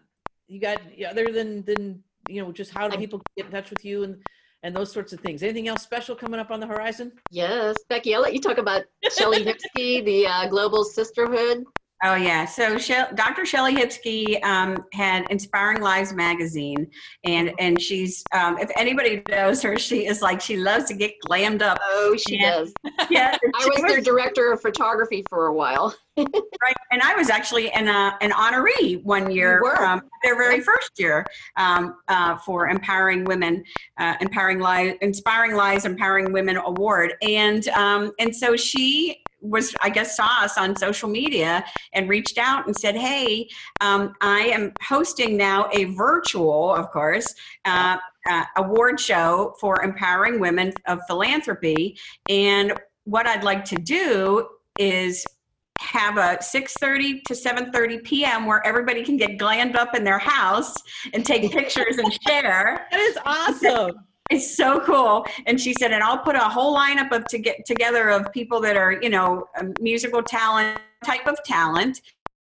You 0.48 0.60
got, 0.60 0.82
other 1.08 1.32
than, 1.32 1.64
than, 1.64 2.04
you 2.28 2.42
know, 2.42 2.52
just 2.52 2.72
how 2.72 2.88
do 2.88 2.98
people 2.98 3.22
get 3.38 3.46
in 3.46 3.52
touch 3.52 3.70
with 3.70 3.86
you 3.86 4.04
and, 4.04 4.18
and 4.64 4.76
those 4.76 4.92
sorts 4.92 5.14
of 5.14 5.20
things. 5.20 5.44
Anything 5.44 5.68
else 5.68 5.84
special 5.84 6.16
coming 6.16 6.40
up 6.40 6.50
on 6.50 6.60
the 6.60 6.66
horizon? 6.66 7.12
Yes, 7.30 7.76
Becky, 7.88 8.16
I'll 8.16 8.22
let 8.22 8.34
you 8.34 8.42
talk 8.42 8.58
about 8.58 8.84
Shelley 9.16 9.44
Hipsky, 9.44 10.04
the 10.04 10.26
uh, 10.26 10.48
Global 10.48 10.84
Sisterhood. 10.84 11.66
Oh 12.04 12.16
yeah. 12.16 12.46
So 12.46 12.78
Dr. 13.16 13.46
Shelley 13.46 13.76
Hipsky 13.76 14.44
um, 14.44 14.84
had 14.94 15.26
Inspiring 15.32 15.82
Lives 15.82 16.14
magazine, 16.14 16.88
and 17.24 17.52
and 17.58 17.82
she's 17.82 18.24
um, 18.34 18.58
if 18.58 18.70
anybody 18.76 19.24
knows 19.30 19.62
her, 19.62 19.78
she 19.78 20.06
is 20.06 20.22
like 20.22 20.42
she 20.42 20.58
loves 20.58 20.86
to 20.86 20.94
get 20.94 21.14
glammed 21.26 21.62
up. 21.62 21.80
Oh, 21.82 22.16
she 22.18 22.36
Yeah. 22.38 22.52
does. 22.52 22.74
Yeah, 23.10 23.38
I 23.44 23.68
was 23.68 23.82
their 23.84 24.02
director 24.02 24.52
of 24.52 24.62
photography 24.62 25.24
for 25.30 25.48
a 25.48 25.54
while. 25.54 25.96
right. 26.18 26.76
And 26.92 27.02
I 27.04 27.14
was 27.16 27.30
actually 27.30 27.72
an 27.72 27.88
uh, 27.88 28.12
an 28.22 28.32
honoree 28.32 29.04
one 29.04 29.30
year, 29.32 29.62
their 30.24 30.36
very 30.38 30.60
first 30.62 30.92
year 30.98 31.26
um, 31.58 31.96
uh, 32.08 32.38
for 32.38 32.68
empowering 32.70 33.26
women, 33.26 33.64
uh, 34.00 34.16
empowering 34.22 34.60
lives, 34.60 34.98
inspiring 35.02 35.56
lives, 35.56 35.86
empowering 35.86 36.32
women 36.34 36.58
award, 36.58 37.14
and 37.22 37.68
um, 37.70 38.12
and 38.20 38.36
so 38.36 38.56
she 38.56 39.22
was 39.50 39.76
I 39.82 39.90
guess 39.90 40.16
saw 40.16 40.44
us 40.44 40.58
on 40.58 40.76
social 40.76 41.10
media 41.10 41.64
and 41.94 42.10
reached 42.10 42.38
out 42.38 42.66
and 42.66 42.76
said, 42.76 42.96
"Hey, 42.96 43.50
um, 43.82 44.14
I 44.22 44.42
am 44.48 44.74
hosting 44.82 45.38
now 45.38 45.70
a 45.72 45.86
virtual, 45.86 46.74
of 46.74 46.92
course, 46.92 47.34
uh, 47.66 47.98
uh, 48.30 48.44
award 48.58 49.00
show 49.00 49.56
for 49.60 49.84
empowering 49.84 50.40
women 50.40 50.74
of 50.88 51.00
philanthropy, 51.08 51.98
and 52.30 52.74
what 53.04 53.28
I'd 53.28 53.44
like 53.44 53.66
to 53.66 53.76
do 53.76 54.48
is." 54.78 55.26
have 55.82 56.18
a 56.18 56.38
6.30 56.42 57.22
to 57.26 57.34
7.30 57.34 58.02
p.m 58.06 58.46
where 58.46 58.66
everybody 58.66 59.04
can 59.04 59.18
get 59.18 59.38
glammed 59.38 59.76
up 59.76 59.94
in 59.94 60.06
their 60.06 60.18
house 60.18 60.74
and 61.14 61.26
take 61.26 61.52
pictures 61.52 61.98
and 61.98 62.18
share 62.26 62.88
That 62.92 63.00
is 63.00 63.18
awesome. 63.26 64.06
It's 64.30 64.56
so 64.56 64.80
cool. 64.80 65.26
And 65.46 65.60
she 65.60 65.74
said, 65.74 65.92
and 65.92 66.04
I'll 66.04 66.18
put 66.18 66.36
a 66.36 66.40
whole 66.40 66.76
lineup 66.76 67.12
of 67.12 67.26
to 67.26 67.38
get 67.38 67.66
together 67.66 68.10
of 68.10 68.32
people 68.32 68.60
that 68.62 68.76
are, 68.76 68.94
you 68.94 69.10
know, 69.10 69.48
um, 69.60 69.74
musical 69.80 70.24
talent, 70.24 70.80
type 71.04 71.28
of 71.28 71.38
talent. 71.44 72.02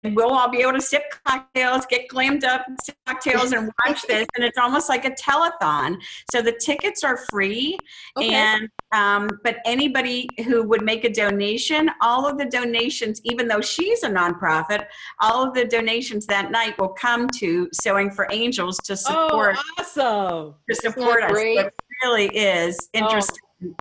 And 0.05 0.15
we'll 0.15 0.31
all 0.31 0.49
be 0.49 0.61
able 0.61 0.75
to 0.75 0.81
sip 0.81 1.03
cocktails, 1.25 1.85
get 1.87 2.09
glammed 2.09 2.45
up, 2.45 2.65
sip 2.85 2.97
cocktails, 3.07 3.53
and 3.53 3.71
watch 3.85 4.03
this. 4.09 4.27
And 4.37 4.45
it's 4.45 4.59
almost 4.59 4.89
like 4.89 5.05
a 5.05 5.11
telethon. 5.11 5.97
So 6.31 6.43
the 6.43 6.53
tickets 6.53 7.03
are 7.05 7.19
free. 7.31 7.77
Okay. 8.17 8.33
And 8.33 8.69
um, 8.93 9.29
but 9.45 9.57
anybody 9.67 10.29
who 10.47 10.63
would 10.65 10.83
make 10.83 11.05
a 11.05 11.11
donation, 11.11 11.91
all 12.01 12.27
of 12.27 12.39
the 12.39 12.47
donations, 12.47 13.21
even 13.25 13.47
though 13.49 13.61
she's 13.61 14.03
a 14.03 14.09
nonprofit, 14.09 14.87
all 15.21 15.47
of 15.47 15.55
the 15.55 15.65
donations 15.65 16.27
that 16.27 16.51
night 16.51 16.79
will 16.79 16.89
come 16.89 17.29
to 17.37 17.69
Sewing 17.73 18.11
for 18.11 18.27
Angels 18.31 18.79
to 18.85 18.97
support 18.97 19.57
oh, 19.59 19.73
awesome. 19.79 20.55
to 20.71 20.75
support 20.75 21.23
us. 21.25 21.33
great? 21.33 21.59
It 21.59 21.75
really 22.03 22.27
is 22.29 22.89
interesting. 22.95 23.37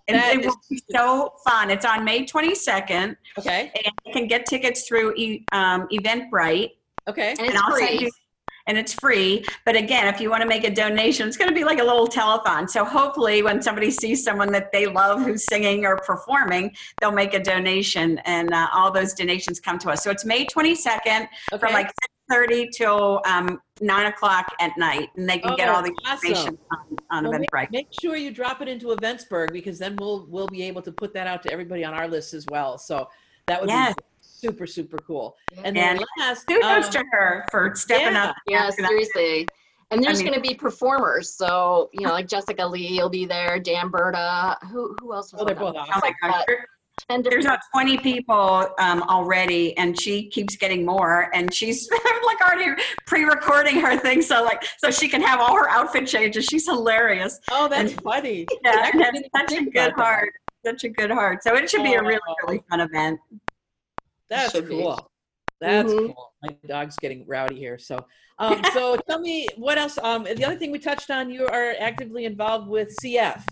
and 0.08 0.18
that 0.18 0.36
it 0.36 0.46
will 0.46 0.56
be 0.70 0.82
so 0.92 1.34
fun. 1.48 1.70
It's 1.70 1.86
on 1.86 2.04
May 2.04 2.26
22nd. 2.26 3.16
Okay. 3.40 3.72
And 3.76 3.94
you 4.06 4.14
can 4.14 4.28
get 4.28 4.46
tickets 4.46 4.88
through 4.88 5.14
e- 5.16 5.46
um, 5.52 5.88
Eventbrite. 5.94 6.72
Okay. 7.08 7.32
And 7.40 7.48
it's 7.48 7.56
I'll 7.62 7.76
send 7.78 7.90
free. 7.90 8.00
you- 8.06 8.12
and 8.68 8.78
it's 8.78 8.94
free. 8.94 9.46
But 9.66 9.76
again, 9.76 10.14
if 10.14 10.22
you 10.22 10.30
want 10.30 10.42
to 10.44 10.48
make 10.48 10.64
a 10.64 10.74
donation, 10.74 11.28
it's 11.28 11.38
going 11.38 11.50
to 11.50 11.56
be 11.56 11.64
like 11.64 11.80
a 11.80 11.84
little 11.84 12.08
telethon. 12.08 12.70
So 12.70 12.84
hopefully, 12.86 13.42
when 13.42 13.62
somebody 13.62 13.90
sees 13.90 14.24
someone 14.24 14.52
that 14.52 14.72
they 14.72 14.86
love 14.86 15.22
who's 15.22 15.48
singing 15.48 15.86
or 15.86 15.98
performing, 16.02 16.76
they'll 17.00 17.12
make 17.12 17.34
a 17.34 17.40
donation, 17.44 18.20
and 18.20 18.54
uh, 18.54 18.68
all 18.74 18.92
those 18.92 19.14
donations 19.14 19.60
come 19.60 19.80
to 19.80 19.90
us. 19.90 20.04
So 20.04 20.12
it's 20.12 20.26
May 20.26 20.46
22nd 20.46 21.28
Okay. 21.54 21.60
from 21.60 21.74
like 21.74 21.92
6:30 22.30 22.70
till 22.72 23.22
um, 23.26 23.62
9 23.80 24.06
o'clock 24.08 24.48
at 24.60 24.78
night, 24.78 25.10
and 25.16 25.30
they 25.30 25.40
can 25.40 25.56
get 25.56 25.70
Oh, 25.70 25.74
all 25.76 25.82
the 25.84 25.94
awesome. 26.06 26.28
information 26.28 26.58
on, 26.72 27.00
on 27.10 27.24
Well, 27.24 27.34
Eventbrite. 27.34 27.52
make, 27.54 27.72
make 27.72 27.88
sure 27.92 28.16
you 28.18 28.32
drop 28.32 28.62
it 28.62 28.68
into 28.68 28.88
Eventsburg 28.88 29.54
because 29.54 29.80
then 29.80 29.98
we'll 29.98 30.28
we'll 30.30 30.50
be 30.50 30.64
able 30.64 30.82
to 30.82 30.92
put 30.92 31.14
that 31.14 31.28
out 31.28 31.42
to 31.44 31.52
everybody 31.52 31.86
on 31.86 31.94
our 31.94 32.08
list 32.08 32.34
as 32.34 32.48
well. 32.48 32.78
So 32.78 33.08
that 33.48 33.62
would 33.62 33.70
Yes. 33.70 33.96
be 33.96 34.02
super 34.38 34.68
super 34.68 34.98
cool. 35.00 35.36
And 35.64 35.76
then 35.76 35.98
And 35.98 36.06
last, 36.20 36.46
Kudos 36.48 36.86
um, 36.88 36.92
to 36.92 37.04
her 37.12 37.46
for 37.52 37.74
stepping 37.76 38.14
yeah. 38.14 38.26
up. 38.30 38.36
Yeah, 38.48 38.70
seriously. 38.70 39.48
And 39.92 40.04
there's 40.04 40.20
I 40.20 40.24
mean- 40.24 40.34
going 40.34 40.44
to 40.44 40.50
be 40.50 40.54
performers. 40.56 41.34
So, 41.34 41.90
you 41.94 42.06
know, 42.06 42.12
like 42.12 42.28
Jessica 42.28 42.66
Lee 42.68 43.00
will 43.02 43.10
be 43.10 43.26
there, 43.26 43.58
Dan 43.60 43.90
Berta. 43.90 44.58
Who 44.72 44.96
who 45.02 45.14
else 45.14 45.32
was 45.34 45.42
oh, 45.42 45.46
they're 45.46 45.56
both 45.56 45.76
that? 45.76 45.88
Oh 45.96 46.00
my 46.02 46.14
gosh. 46.22 46.44
There- 46.48 46.68
And 47.10 47.24
There's 47.24 47.46
about 47.46 47.60
20 47.74 48.00
people 48.00 48.68
um, 48.80 49.04
already, 49.04 49.78
and 49.78 49.98
she 50.02 50.28
keeps 50.30 50.56
getting 50.58 50.84
more. 50.86 51.30
And 51.34 51.54
she's 51.54 51.88
like 52.26 52.42
already 52.42 52.72
pre-recording 53.06 53.80
her 53.80 53.98
thing, 53.98 54.22
so 54.22 54.44
like 54.44 54.66
so 54.78 54.92
she 54.92 55.08
can 55.08 55.22
have 55.22 55.40
all 55.40 55.56
her 55.56 55.70
outfit 55.70 56.06
changes. 56.08 56.46
She's 56.46 56.66
hilarious. 56.66 57.40
Oh, 57.52 57.68
that's 57.70 57.94
funny. 57.94 58.46
Yeah, 58.66 58.72
I 58.72 58.90
and 58.90 59.00
didn't 59.00 59.04
has 59.04 59.16
even 59.16 59.30
such 59.36 59.52
a 59.54 59.64
good 59.64 59.68
about 59.70 59.98
that. 59.98 60.04
heart. 60.04 60.34
Such 60.66 60.84
a 60.84 60.90
good 60.90 61.12
heart. 61.12 61.44
So 61.44 61.56
it 61.56 61.70
should 61.70 61.84
be 61.84 61.94
a 61.94 62.02
really, 62.02 62.20
Oh. 62.28 62.36
really 62.48 62.62
fun 62.70 62.82
event. 62.82 63.20
That's 64.30 64.52
Should 64.52 64.70
be. 64.70 64.76
cool. 64.76 65.12
That's 65.60 65.92
Mhm. 65.94 66.06
cool. 66.08 66.34
My 66.44 66.56
dog's 66.68 66.98
getting 66.98 67.26
rowdy 67.28 67.56
here. 67.56 67.78
So, 67.80 68.06
um, 68.40 68.62
so 68.74 68.98
tell 69.10 69.20
me 69.20 69.48
what 69.58 69.78
else. 69.78 69.98
Um, 69.98 70.24
the 70.24 70.46
other 70.46 70.58
thing 70.58 70.72
we 70.72 70.80
touched 70.80 71.10
on, 71.10 71.32
you 71.32 71.48
are 71.48 71.74
actively 71.80 72.26
involved 72.26 72.68
with 72.68 72.96
CF. 73.02 73.44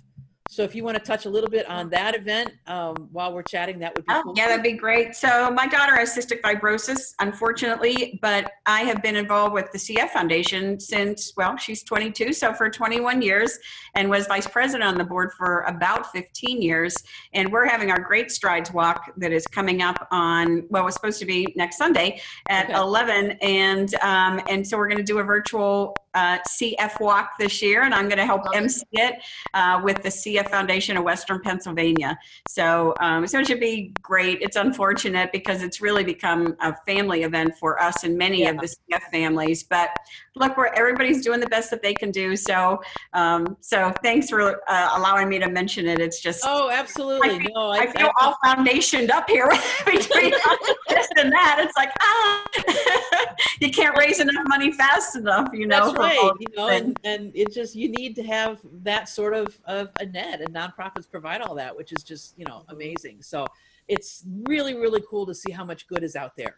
So 0.47 0.61
if 0.63 0.75
you 0.75 0.83
want 0.83 0.95
to 0.95 1.03
touch 1.03 1.25
a 1.25 1.29
little 1.29 1.49
bit 1.49 1.67
on 1.67 1.89
that 1.89 2.13
event 2.15 2.51
um, 2.67 3.09
while 3.11 3.33
we're 3.33 3.41
chatting, 3.41 3.79
that 3.79 3.95
would 3.95 4.05
be 4.05 4.13
Oh, 4.13 4.21
cool. 4.23 4.33
yeah, 4.37 4.47
that'd 4.47 4.61
be 4.61 4.73
great. 4.73 5.15
So 5.15 5.49
my 5.49 5.65
daughter 5.67 5.95
has 5.95 6.15
cystic 6.15 6.41
fibrosis, 6.41 7.13
unfortunately, 7.19 8.19
but 8.21 8.51
I 8.67 8.81
have 8.81 9.01
been 9.01 9.15
involved 9.15 9.53
with 9.55 9.71
the 9.71 9.79
CF 9.79 10.09
Foundation 10.11 10.79
since, 10.79 11.33
well, 11.35 11.57
she's 11.57 11.83
22, 11.83 12.31
so 12.31 12.53
for 12.53 12.69
21 12.69 13.23
years, 13.23 13.57
and 13.95 14.07
was 14.07 14.27
vice 14.27 14.45
president 14.45 14.87
on 14.87 14.97
the 14.99 15.03
board 15.03 15.31
for 15.35 15.61
about 15.61 16.11
15 16.11 16.61
years. 16.61 16.95
And 17.33 17.51
we're 17.51 17.65
having 17.67 17.89
our 17.89 17.99
Great 17.99 18.29
Strides 18.31 18.71
Walk 18.71 19.11
that 19.17 19.31
is 19.31 19.47
coming 19.47 19.81
up 19.81 20.07
on, 20.11 20.67
well, 20.69 20.85
it's 20.87 20.95
supposed 20.95 21.19
to 21.19 21.25
be 21.25 21.53
next 21.57 21.77
Sunday 21.77 22.21
at 22.49 22.65
Okay. 22.65 22.73
11, 22.75 23.31
and 23.41 23.95
um, 23.95 24.39
and 24.47 24.65
so 24.65 24.77
we're 24.77 24.87
going 24.87 24.97
to 24.99 25.03
do 25.03 25.17
a 25.19 25.23
virtual 25.23 25.95
uh, 26.15 26.39
CF 26.49 26.99
Walk 26.99 27.37
this 27.37 27.61
year, 27.61 27.83
and 27.83 27.93
I'm 27.93 28.07
going 28.07 28.17
to 28.17 28.25
help. 28.25 28.41
MC 28.55 28.85
it 28.93 29.15
uh, 29.53 29.81
with 29.83 30.01
the 30.01 30.09
CF 30.09 30.49
Foundation 30.49 30.97
of 30.97 31.03
Western 31.03 31.41
Pennsylvania. 31.41 32.17
So, 32.47 32.93
um, 33.01 33.27
so 33.27 33.39
it 33.39 33.47
should 33.47 33.59
be 33.59 33.93
great. 34.01 34.41
It's 34.41 34.55
unfortunate 34.55 35.31
because 35.31 35.61
it's 35.61 35.81
really 35.81 36.03
become 36.03 36.55
a 36.61 36.73
family 36.87 37.23
event 37.23 37.57
for 37.57 37.81
us 37.81 38.03
and 38.03 38.17
many 38.17 38.45
of 38.45 38.57
the 38.57 38.67
CF 38.67 39.01
families. 39.11 39.63
But 39.63 39.89
look, 40.35 40.57
we're 40.57 40.67
everybody's 40.67 41.23
doing 41.23 41.39
the 41.39 41.47
best 41.47 41.69
that 41.71 41.81
they 41.81 41.93
can 41.93 42.11
do. 42.11 42.35
So, 42.35 42.81
um, 43.13 43.57
so 43.61 43.91
thanks 44.03 44.29
for 44.29 44.61
uh, 44.69 44.89
allowing 44.95 45.29
me 45.29 45.39
to 45.39 45.49
mention 45.49 45.87
it. 45.87 45.99
It's 45.99 46.21
just. 46.21 46.43
Oh, 46.45 46.69
absolutely. 46.71 47.47
no, 47.53 47.71
I, 47.71 47.79
I 47.79 47.87
feel 47.87 48.09
all 48.21 48.37
foundationed 48.43 49.09
up 49.09 49.29
here 49.29 49.49
between 49.85 50.33
this 50.89 51.07
and 51.17 51.31
that. 51.31 51.57
It's 51.59 51.75
like, 51.75 51.91
ah, 52.01 52.43
you 53.59 53.71
can't 53.71 53.97
raise 53.97 54.19
enough 54.19 54.47
money 54.47 54.71
fast 54.71 55.15
enough, 55.15 55.49
you 55.53 55.67
know. 55.67 55.93
Right. 56.05 56.31
You 56.39 56.47
know, 56.55 56.69
and, 56.69 56.99
and 57.03 57.31
it 57.35 57.53
just 57.53 57.75
you 57.75 57.89
need 57.89 58.15
to 58.15 58.23
have 58.23 58.59
that 58.83 59.09
sort 59.09 59.33
of, 59.33 59.59
of 59.65 59.89
a 59.99 60.05
net, 60.05 60.41
and 60.41 60.53
nonprofits 60.53 61.09
provide 61.09 61.41
all 61.41 61.55
that, 61.55 61.75
which 61.75 61.91
is 61.91 62.03
just 62.03 62.37
you 62.37 62.45
know 62.45 62.63
amazing. 62.69 63.21
So 63.21 63.47
it's 63.87 64.23
really 64.43 64.75
really 64.75 65.01
cool 65.09 65.25
to 65.25 65.35
see 65.35 65.51
how 65.51 65.65
much 65.65 65.87
good 65.87 66.03
is 66.03 66.15
out 66.15 66.35
there, 66.35 66.55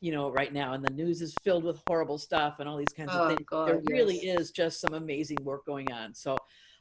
you 0.00 0.12
know, 0.12 0.30
right 0.30 0.52
now. 0.52 0.72
And 0.74 0.84
the 0.84 0.92
news 0.92 1.22
is 1.22 1.34
filled 1.42 1.64
with 1.64 1.80
horrible 1.86 2.18
stuff 2.18 2.56
and 2.58 2.68
all 2.68 2.76
these 2.76 2.92
kinds 2.96 3.10
Oh, 3.12 3.22
of 3.24 3.28
things. 3.36 3.46
God, 3.48 3.68
there 3.68 3.80
really 3.88 4.16
is 4.16 4.50
just 4.50 4.80
some 4.80 4.94
amazing 4.94 5.38
work 5.42 5.64
going 5.66 5.92
on. 5.92 6.14
So. 6.14 6.36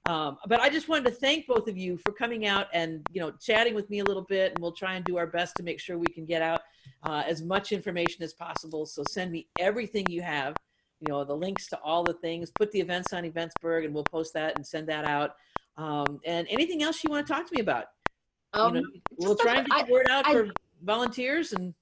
Um, 0.08 0.38
but 0.47 0.60
I 0.60 0.69
just 0.69 0.88
wanted 0.88 1.06
to 1.06 1.15
thank 1.15 1.47
both 1.47 1.67
of 1.67 1.75
you 1.78 1.97
for 1.97 2.12
coming 2.12 2.45
out 2.45 2.67
and 2.73 3.01
you 3.12 3.19
know 3.19 3.32
chatting 3.41 3.73
with 3.73 3.89
me 3.89 4.01
a 4.01 4.04
little 4.04 4.21
bit, 4.21 4.51
and 4.51 4.62
we'll 4.62 4.71
try 4.71 4.93
and 4.93 5.04
do 5.04 5.17
our 5.17 5.25
best 5.25 5.56
to 5.56 5.63
make 5.63 5.80
sure 5.80 5.97
we 5.97 6.06
can 6.06 6.25
get 6.25 6.43
out 6.43 6.62
uh, 7.01 7.23
as 7.25 7.41
much 7.41 7.71
information 7.71 8.23
as 8.23 8.32
possible. 8.32 8.86
So 8.86 9.04
send 9.10 9.32
me 9.32 9.47
everything 9.58 10.06
you 10.08 10.21
have, 10.21 10.56
you 11.02 11.08
know, 11.10 11.24
the 11.24 11.36
links 11.36 11.68
to 11.68 11.80
all 11.80 12.04
the 12.04 12.14
things. 12.14 12.52
Put 12.52 12.72
the 12.72 12.80
events 12.80 13.14
on 13.14 13.24
Eventsburg, 13.24 13.86
and 13.86 13.94
we'll 13.94 14.04
post 14.04 14.34
that 14.34 14.56
and 14.56 14.66
send 14.66 14.88
that 14.90 15.06
out. 15.06 15.36
Um, 15.78 16.20
and 16.26 16.48
anything 16.50 16.84
else 16.84 17.04
you 17.04 17.10
want 17.10 17.28
to 17.28 17.34
talk 17.34 17.48
to 17.48 17.54
me 17.54 17.62
about? 17.62 17.86
Um, 18.54 18.76
you 18.76 18.82
know, 18.82 18.88
we'll 19.18 19.36
try 19.36 19.58
and 19.58 19.68
get 19.68 19.88
the 19.88 19.92
word 19.94 20.08
out 20.10 20.28
I- 20.28 20.34
for 20.34 20.48
volunteers 20.84 21.54
and. 21.54 21.74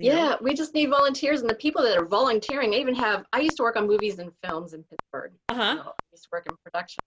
you 0.00 0.12
know. 0.12 0.16
Yeah, 0.16 0.36
we 0.40 0.54
just 0.54 0.74
need 0.74 0.90
volunteers 0.90 1.40
and 1.40 1.50
the 1.50 1.56
people 1.56 1.82
that 1.82 1.96
are 1.98 2.06
volunteering. 2.06 2.74
I 2.74 2.76
even 2.78 2.94
have, 2.94 3.26
I 3.32 3.40
used 3.40 3.56
to 3.56 3.64
work 3.64 3.76
on 3.76 3.86
movies 3.88 4.20
and 4.20 4.30
films 4.44 4.72
in 4.72 4.84
Pittsburgh. 4.84 5.32
Uh-huh. 5.48 5.76
So 5.76 5.88
I 5.88 5.92
used 6.12 6.22
to 6.24 6.28
work 6.30 6.46
in 6.48 6.54
production. 6.64 7.02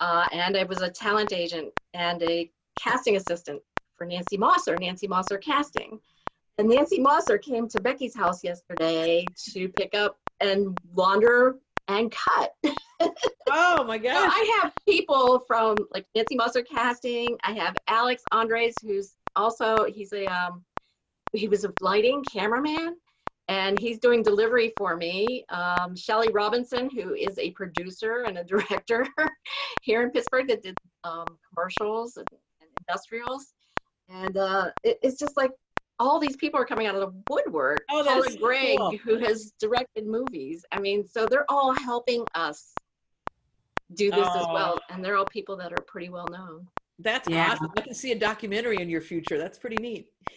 Uh, 0.00 0.26
and 0.32 0.56
I 0.56 0.64
was 0.64 0.82
a 0.82 0.90
talent 0.90 1.32
agent 1.32 1.72
and 1.94 2.22
a 2.24 2.50
casting 2.78 3.16
assistant 3.16 3.62
for 3.96 4.06
Nancy 4.06 4.36
Mosser, 4.36 4.78
Nancy 4.78 5.06
Mosser 5.06 5.40
Casting. 5.40 6.00
And 6.58 6.68
Nancy 6.68 6.98
Mosser 6.98 7.40
came 7.40 7.68
to 7.68 7.80
Becky's 7.80 8.16
house 8.16 8.42
yesterday 8.42 9.24
to 9.52 9.68
pick 9.68 9.94
up 9.94 10.18
and 10.40 10.76
launder 10.94 11.56
and 11.88 12.10
cut. 12.12 12.52
Oh 13.48 13.84
my 13.84 13.98
So. 13.98 14.28
I 14.28 14.60
have 14.60 14.72
people 14.88 15.44
from 15.46 15.76
like 15.92 16.06
Nancy 16.14 16.36
Mosser 16.36 16.64
casting. 16.66 17.36
I 17.44 17.52
have 17.52 17.76
Alex 17.86 18.22
Andres, 18.32 18.74
who's 18.82 19.14
also 19.36 19.84
he's 19.84 20.12
a 20.12 20.26
um, 20.26 20.64
he 21.32 21.46
was 21.46 21.64
a 21.64 21.72
lighting 21.80 22.24
cameraman, 22.24 22.96
and 23.48 23.78
he's 23.78 23.98
doing 23.98 24.22
delivery 24.22 24.72
for 24.76 24.96
me. 24.96 25.44
Um, 25.50 25.94
Shelly 25.94 26.30
Robinson, 26.32 26.90
who 26.90 27.14
is 27.14 27.38
a 27.38 27.50
producer 27.52 28.24
and 28.26 28.38
a 28.38 28.44
director 28.44 29.06
here 29.82 30.02
in 30.02 30.10
Pittsburgh 30.10 30.48
that 30.48 30.62
did 30.62 30.76
um, 31.04 31.26
commercials 31.48 32.16
and, 32.16 32.26
and 32.60 32.70
industrials, 32.80 33.52
and 34.08 34.36
uh, 34.36 34.70
it, 34.82 34.98
it's 35.02 35.18
just 35.18 35.36
like 35.36 35.52
all 35.98 36.18
these 36.18 36.36
people 36.36 36.60
are 36.60 36.64
coming 36.66 36.86
out 36.86 36.94
of 36.94 37.00
the 37.00 37.22
woodwork. 37.32 37.84
Oh, 37.90 38.02
that 38.02 38.14
Paula 38.14 38.30
so 38.30 38.38
Gregg, 38.38 38.78
cool. 38.78 38.96
who 38.98 39.16
has 39.18 39.52
directed 39.58 40.06
movies. 40.06 40.64
I 40.72 40.78
mean, 40.80 41.06
so 41.06 41.26
they're 41.26 41.50
all 41.50 41.72
helping 41.74 42.24
us 42.34 42.72
do 43.94 44.10
this 44.10 44.20
as 44.26 44.44
Oh. 44.46 44.52
well, 44.52 44.80
and 44.90 45.04
they're 45.04 45.16
all 45.16 45.24
people 45.26 45.56
that 45.56 45.72
are 45.72 45.82
pretty 45.86 46.08
well 46.08 46.26
known. 46.28 46.66
That's 46.98 47.28
Yeah. 47.28 47.52
awesome. 47.52 47.72
I 47.76 47.80
can 47.82 47.94
see 47.94 48.12
a 48.12 48.18
documentary 48.18 48.78
in 48.80 48.88
your 48.88 49.00
future. 49.00 49.38
That's 49.38 49.58
pretty 49.58 49.76
neat. 49.76 50.12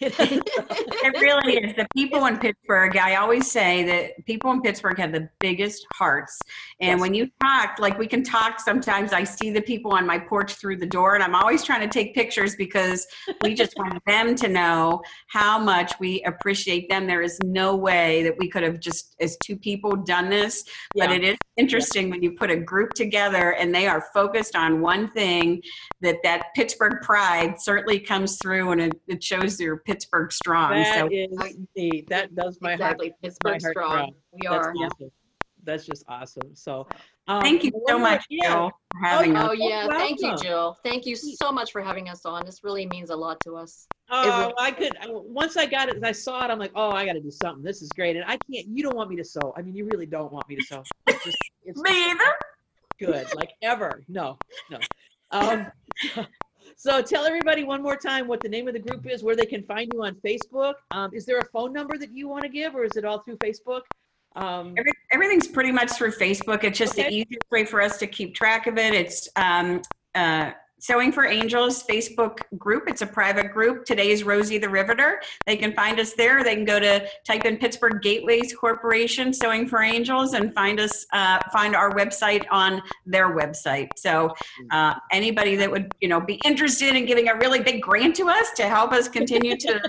It 1.02 1.18
really 1.20 1.56
is. 1.56 1.74
The 1.76 1.86
people 1.94 2.26
in 2.26 2.38
Pittsburgh, 2.38 2.96
I 2.96 3.16
always 3.16 3.50
say 3.50 3.84
that 3.84 4.24
people 4.26 4.50
in 4.52 4.60
Pittsburgh 4.60 4.98
have 4.98 5.12
the 5.12 5.28
biggest 5.40 5.86
hearts. 5.94 6.38
And 6.80 6.90
Yes. 6.98 7.00
when 7.00 7.14
you 7.14 7.28
talk, 7.42 7.78
like 7.78 7.98
we 7.98 8.06
can 8.06 8.22
talk 8.22 8.60
sometimes, 8.60 9.12
I 9.12 9.24
see 9.24 9.50
the 9.50 9.62
people 9.62 9.92
on 9.92 10.06
my 10.06 10.18
porch 10.18 10.54
through 10.54 10.76
the 10.76 10.86
door, 10.86 11.14
and 11.14 11.24
I'm 11.24 11.34
always 11.34 11.64
trying 11.64 11.80
to 11.80 11.88
take 11.88 12.14
pictures 12.14 12.54
because 12.56 13.06
we 13.42 13.54
just 13.54 13.74
want 13.76 13.98
them 14.06 14.34
to 14.36 14.48
know 14.48 15.02
how 15.28 15.58
much 15.58 15.92
we 16.00 16.22
appreciate 16.24 16.88
them. 16.90 17.06
There 17.06 17.22
is 17.22 17.38
no 17.44 17.76
way 17.76 18.22
that 18.24 18.36
we 18.38 18.48
could 18.48 18.62
have 18.62 18.78
just, 18.80 19.16
as 19.20 19.36
two 19.44 19.56
people, 19.56 19.96
done 19.96 20.28
this. 20.28 20.64
But 20.94 21.10
it 21.10 21.24
is 21.24 21.36
interesting 21.56 22.10
when 22.10 22.22
you 22.22 22.32
put 22.32 22.50
a 22.50 22.56
group 22.56 22.92
together 22.94 23.52
and 23.54 23.74
they 23.74 23.86
are 23.86 24.04
focused 24.14 24.56
on 24.56 24.80
one 24.80 25.10
thing 25.12 25.62
that 26.00 26.16
that 26.24 26.46
Pittsburgh 26.54 27.00
pride 27.02 27.60
certainly 27.60 27.98
comes 28.00 28.38
through 28.40 28.72
and 28.72 28.80
it, 28.80 29.00
it 29.08 29.22
shows 29.22 29.58
you're 29.60 29.79
Pittsburgh 29.84 30.32
strong. 30.32 30.72
That 30.72 30.98
so 30.98 31.08
is 31.10 31.56
neat. 31.76 32.08
That 32.08 32.34
does 32.34 32.58
my 32.60 32.70
heart. 32.70 32.80
exactly, 32.80 33.14
Pittsburgh 33.22 33.62
heart 33.62 33.72
strong. 33.72 33.92
throb. 33.92 34.14
We 34.32 34.46
heart. 34.46 34.66
are. 34.66 34.74
That's 34.80 34.94
awesome. 34.94 35.10
That's 35.62 35.84
just 35.84 36.04
awesome. 36.08 36.54
So, 36.54 36.86
um, 37.28 37.42
thank 37.42 37.62
you 37.64 37.70
so 37.70 37.78
one 37.80 38.00
more- 38.00 38.10
much, 38.12 38.24
yeah. 38.30 38.48
Jill, 38.48 38.70
for 38.92 39.06
having 39.06 39.36
Oh 39.36 39.52
us. 39.52 39.58
yeah, 39.58 39.86
thank 39.88 40.20
you. 40.22 40.34
Jill. 40.38 40.76
Thank 40.82 41.04
you 41.04 41.14
so 41.14 41.52
much 41.52 41.70
for 41.70 41.82
having 41.82 42.08
us 42.08 42.24
on. 42.24 42.46
This 42.46 42.64
really 42.64 42.86
means 42.86 43.10
a 43.10 43.16
lot 43.16 43.38
to 43.44 43.56
us. 43.56 43.86
Oh, 44.08 44.40
really 44.40 44.54
I 44.58 44.70
could. 44.70 44.96
I- 45.02 45.08
Once 45.10 45.58
I 45.58 45.66
got 45.66 45.90
it, 45.90 46.02
I 46.02 46.12
saw 46.12 46.44
it. 46.46 46.50
I'm 46.50 46.58
like, 46.58 46.72
oh, 46.74 46.90
I 46.92 47.04
got 47.04 47.12
to 47.12 47.20
do 47.20 47.30
something. 47.30 47.62
This 47.62 47.82
is 47.82 47.90
great, 47.90 48.16
and 48.16 48.24
I 48.24 48.38
can't. 48.50 48.68
You 48.68 48.82
don't 48.82 48.96
want 48.96 49.10
me 49.10 49.16
to 49.16 49.24
sew. 49.24 49.52
I 49.56 49.60
mean, 49.62 49.74
you 49.76 49.84
really 49.84 50.06
don't 50.06 50.32
want 50.32 50.48
me 50.48 50.56
to 50.56 50.62
sew. 50.62 50.82
It's 51.06 51.24
just, 51.24 51.36
it's 51.64 51.78
Me 51.82 52.10
either. 52.10 52.34
good. 52.98 53.26
Like 53.34 53.50
ever. 53.60 54.02
No, 54.08 54.38
no. 54.70 54.78
Um, 55.30 55.66
so 56.80 57.02
tell 57.02 57.26
everybody 57.26 57.62
one 57.62 57.82
more 57.82 57.94
time 57.94 58.26
what 58.26 58.40
the 58.40 58.48
name 58.48 58.66
of 58.66 58.72
the 58.72 58.80
group 58.80 59.06
is, 59.06 59.22
where 59.22 59.36
they 59.36 59.44
can 59.44 59.62
find 59.64 59.92
you 59.92 60.02
on 60.02 60.14
Facebook. 60.26 60.76
Um, 60.92 61.10
is 61.12 61.26
there 61.26 61.38
a 61.38 61.44
phone 61.44 61.74
number 61.74 61.98
that 61.98 62.10
you 62.10 62.26
want 62.26 62.42
to 62.44 62.48
give, 62.48 62.74
or 62.74 62.84
is 62.84 62.96
it 62.96 63.04
all 63.04 63.18
through 63.18 63.36
Facebook? 63.36 63.82
Um, 64.34 64.72
Every, 64.78 64.92
everything's 65.12 65.46
pretty 65.46 65.72
much 65.72 65.90
through 65.90 66.12
Facebook. 66.12 66.64
It's 66.64 66.78
just 66.78 66.94
the 66.94 67.06
easiest 67.06 67.44
way 67.50 67.66
for 67.66 67.82
us 67.82 67.98
to 67.98 68.06
keep 68.06 68.34
track 68.34 68.66
of 68.66 68.78
it. 68.78 68.94
It's 68.94 69.28
um, 69.36 69.82
uh, 70.14 70.52
Sewing 70.80 71.12
for 71.12 71.26
Angels 71.26 71.84
Facebook 71.84 72.38
group. 72.56 72.84
It's 72.88 73.02
a 73.02 73.06
private 73.06 73.52
group. 73.52 73.84
Today's 73.84 74.24
Rosie 74.24 74.56
the 74.56 74.68
Riveter. 74.68 75.20
They 75.46 75.56
can 75.56 75.74
find 75.74 76.00
us 76.00 76.14
there. 76.14 76.42
They 76.42 76.54
can 76.54 76.64
go 76.64 76.80
to 76.80 77.06
type 77.26 77.44
in 77.44 77.58
Pittsburgh 77.58 78.00
Gateways 78.00 78.54
Corporation 78.54 79.32
Sewing 79.34 79.68
for 79.68 79.82
Angels 79.82 80.32
and 80.32 80.54
find 80.54 80.80
us 80.80 81.04
uh, 81.12 81.38
find 81.52 81.76
our 81.76 81.94
website 81.94 82.44
on 82.50 82.82
their 83.04 83.36
website. 83.36 83.88
So 83.96 84.34
uh, 84.70 84.94
anybody 85.12 85.54
that 85.56 85.70
would 85.70 85.92
you 86.00 86.08
know 86.08 86.20
be 86.20 86.40
interested 86.46 86.96
in 86.96 87.04
giving 87.04 87.28
a 87.28 87.36
really 87.36 87.60
big 87.60 87.82
grant 87.82 88.16
to 88.16 88.28
us 88.28 88.50
to 88.56 88.62
help 88.62 88.92
us 88.92 89.06
continue 89.06 89.56
to, 89.58 89.80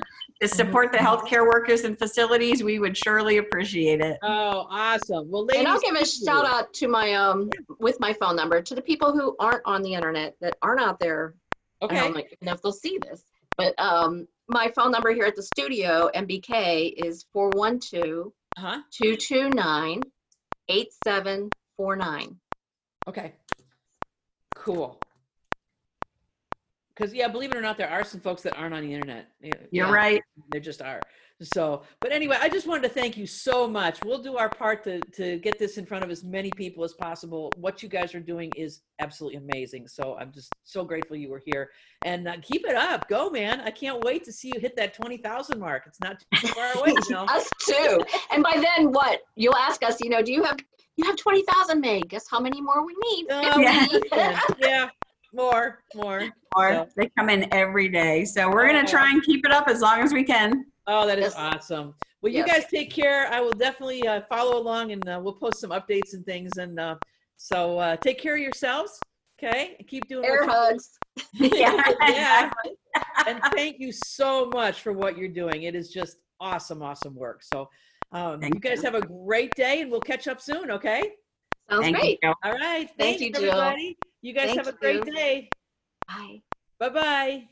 to 0.41 0.47
support 0.47 0.91
the 0.91 0.97
healthcare 0.97 1.45
workers 1.45 1.83
and 1.83 1.97
facilities, 1.97 2.63
we 2.63 2.79
would 2.79 2.97
surely 2.97 3.37
appreciate 3.37 4.01
it. 4.01 4.17
oh, 4.23 4.65
awesome. 4.69 5.29
Well, 5.29 5.45
ladies, 5.45 5.59
And 5.59 5.67
I'll 5.67 5.79
give 5.79 5.93
a 5.93 5.97
thank 5.99 6.07
shout 6.25 6.45
out 6.45 6.73
to 6.73 6.87
my 6.87 7.13
um 7.13 7.51
with 7.79 7.99
my 7.99 8.11
phone 8.13 8.35
number 8.35 8.61
to 8.61 8.73
the 8.75 8.81
people 8.81 9.13
who 9.13 9.35
aren't 9.39 9.61
on 9.65 9.83
the 9.83 9.93
internet 9.93 10.35
that 10.41 10.57
aren't 10.61 10.81
out 10.81 10.99
there. 10.99 11.35
I 11.81 11.85
Okay. 11.85 11.95
don't 11.95 12.15
like 12.15 12.37
know 12.41 12.53
if 12.53 12.61
they'll 12.61 12.71
see 12.71 12.97
this, 12.97 13.23
but 13.55 13.79
um 13.79 14.27
my 14.47 14.69
phone 14.75 14.91
number 14.91 15.13
here 15.13 15.25
at 15.25 15.35
the 15.35 15.43
studio 15.43 16.09
MBK 16.15 16.93
is 16.97 17.25
412 17.33 18.31
Uh-huh. 18.57 18.81
229 18.91 20.01
8749. 20.69 22.39
Okay. 23.07 23.33
Cool. 24.55 24.99
Because 27.01 27.15
yeah, 27.15 27.27
believe 27.27 27.51
it 27.51 27.57
or 27.57 27.61
not, 27.61 27.77
there 27.79 27.89
are 27.89 28.03
some 28.03 28.19
folks 28.19 28.43
that 28.43 28.55
aren't 28.55 28.75
on 28.75 28.83
the 28.83 28.93
internet. 28.93 29.27
You're 29.41 29.55
Yeah. 29.71 29.91
right. 29.91 30.21
They 30.51 30.59
just 30.59 30.83
are. 30.83 31.01
So, 31.41 31.81
but 31.99 32.11
anyway, 32.11 32.37
I 32.39 32.47
just 32.47 32.67
wanted 32.67 32.83
to 32.83 32.89
thank 32.89 33.17
you 33.17 33.25
so 33.25 33.67
much. 33.67 34.03
We'll 34.03 34.21
do 34.21 34.37
our 34.37 34.49
part 34.49 34.83
to 34.83 34.99
to 35.15 35.39
get 35.39 35.57
this 35.57 35.79
in 35.79 35.87
front 35.87 36.03
of 36.03 36.11
as 36.11 36.23
many 36.23 36.51
people 36.51 36.83
as 36.83 36.93
possible. 36.93 37.51
What 37.57 37.81
you 37.81 37.89
guys 37.89 38.13
are 38.13 38.19
doing 38.19 38.51
is 38.55 38.81
absolutely 38.99 39.39
amazing. 39.39 39.87
So 39.87 40.15
I'm 40.19 40.31
just 40.31 40.53
so 40.63 40.83
grateful 40.83 41.17
you 41.17 41.31
were 41.31 41.41
here, 41.43 41.71
and 42.05 42.27
uh, 42.27 42.35
keep 42.43 42.67
it 42.67 42.75
up. 42.75 43.09
Go, 43.09 43.31
man! 43.31 43.61
I 43.61 43.71
can't 43.71 44.03
wait 44.03 44.23
to 44.25 44.31
see 44.31 44.51
you 44.53 44.59
hit 44.59 44.75
that 44.75 44.93
twenty 44.93 45.17
thousand 45.17 45.59
mark. 45.59 45.85
It's 45.87 45.99
not 45.99 46.23
too 46.35 46.47
far 46.49 46.71
away, 46.77 46.89
you 46.91 47.09
know. 47.15 47.25
Us 47.25 47.49
too. 47.67 47.99
and 48.31 48.43
by 48.43 48.63
then, 48.63 48.91
what 48.91 49.21
you'll 49.35 49.55
ask 49.55 49.81
us? 49.81 49.99
You 49.99 50.11
know, 50.11 50.21
do 50.21 50.31
you 50.31 50.43
have 50.43 50.57
you 50.97 51.05
have 51.05 51.15
20,000 51.15 51.79
made? 51.79 52.09
Guess 52.09 52.25
how 52.29 52.39
many 52.39 52.61
more 52.61 52.85
we 52.85 52.93
need? 53.09 53.25
Oh, 53.31 53.59
Yeah. 54.11 54.39
yeah, 54.59 54.89
more, 55.33 55.83
more. 55.95 56.29
Or 56.55 56.69
So- 56.73 56.87
they 56.97 57.09
come 57.17 57.29
in 57.29 57.51
every 57.53 57.87
day. 57.89 58.25
So 58.25 58.49
we're 58.49 58.67
going 58.67 58.83
to 58.85 58.89
try 58.89 59.09
and 59.11 59.23
keep 59.23 59.45
it 59.45 59.51
up 59.51 59.67
as 59.67 59.81
long 59.81 59.99
as 60.01 60.13
we 60.13 60.23
can. 60.23 60.65
Oh, 60.87 61.05
that 61.07 61.17
is 61.19 61.33
Yes. 61.33 61.35
awesome. 61.37 61.93
Well, 62.21 62.31
you 62.31 62.39
Yes. 62.45 62.61
guys 62.63 62.65
take 62.69 62.91
care. 62.91 63.27
I 63.27 63.39
will 63.41 63.51
definitely 63.51 64.05
uh, 64.07 64.21
follow 64.29 64.57
along 64.57 64.91
and 64.91 65.07
uh, 65.07 65.19
we'll 65.23 65.33
post 65.33 65.59
some 65.59 65.71
updates 65.71 66.13
and 66.13 66.25
things. 66.25 66.57
And 66.57 66.79
uh, 66.79 66.95
so 67.37 67.79
uh, 67.79 67.95
take 67.97 68.19
care 68.19 68.35
of 68.35 68.41
yourselves. 68.41 68.99
Okay. 69.41 69.75
And 69.79 69.87
keep 69.87 70.07
doing 70.07 70.25
Air 70.25 70.45
what 70.45 70.51
hugs. 70.51 70.89
Yeah, 71.33 71.81
yeah. 72.07 72.51
And 73.27 73.39
thank 73.55 73.79
you 73.79 73.91
so 73.91 74.49
much 74.53 74.81
for 74.81 74.91
what 74.93 75.17
you're 75.17 75.29
doing. 75.29 75.63
It 75.63 75.75
is 75.75 75.89
just 75.91 76.17
awesome, 76.39 76.81
awesome 76.83 77.15
work. 77.15 77.41
So 77.53 77.69
um, 78.11 78.41
you 78.43 78.49
guys 78.59 78.77
you. 78.77 78.83
have 78.83 78.95
a 78.95 79.01
great 79.05 79.53
day 79.55 79.81
and 79.81 79.89
we'll 79.91 80.01
catch 80.01 80.27
up 80.27 80.41
soon. 80.41 80.69
Okay. 80.71 81.11
Sounds 81.69 81.83
Thank 81.83 81.97
great. 81.97 82.19
you. 82.21 82.33
All 82.43 82.51
right. 82.53 82.89
Thank 82.97 83.19
Thanks, 83.19 83.21
you, 83.21 83.31
Jill. 83.31 83.93
You 84.21 84.33
guys 84.33 84.47
Thank 84.47 84.55
have 84.55 84.67
a 84.67 84.73
great 84.73 85.05
you. 85.05 85.05
day. 85.05 85.53
Bye. 86.07 86.43
Bye 86.79 86.89
bye. 86.89 87.49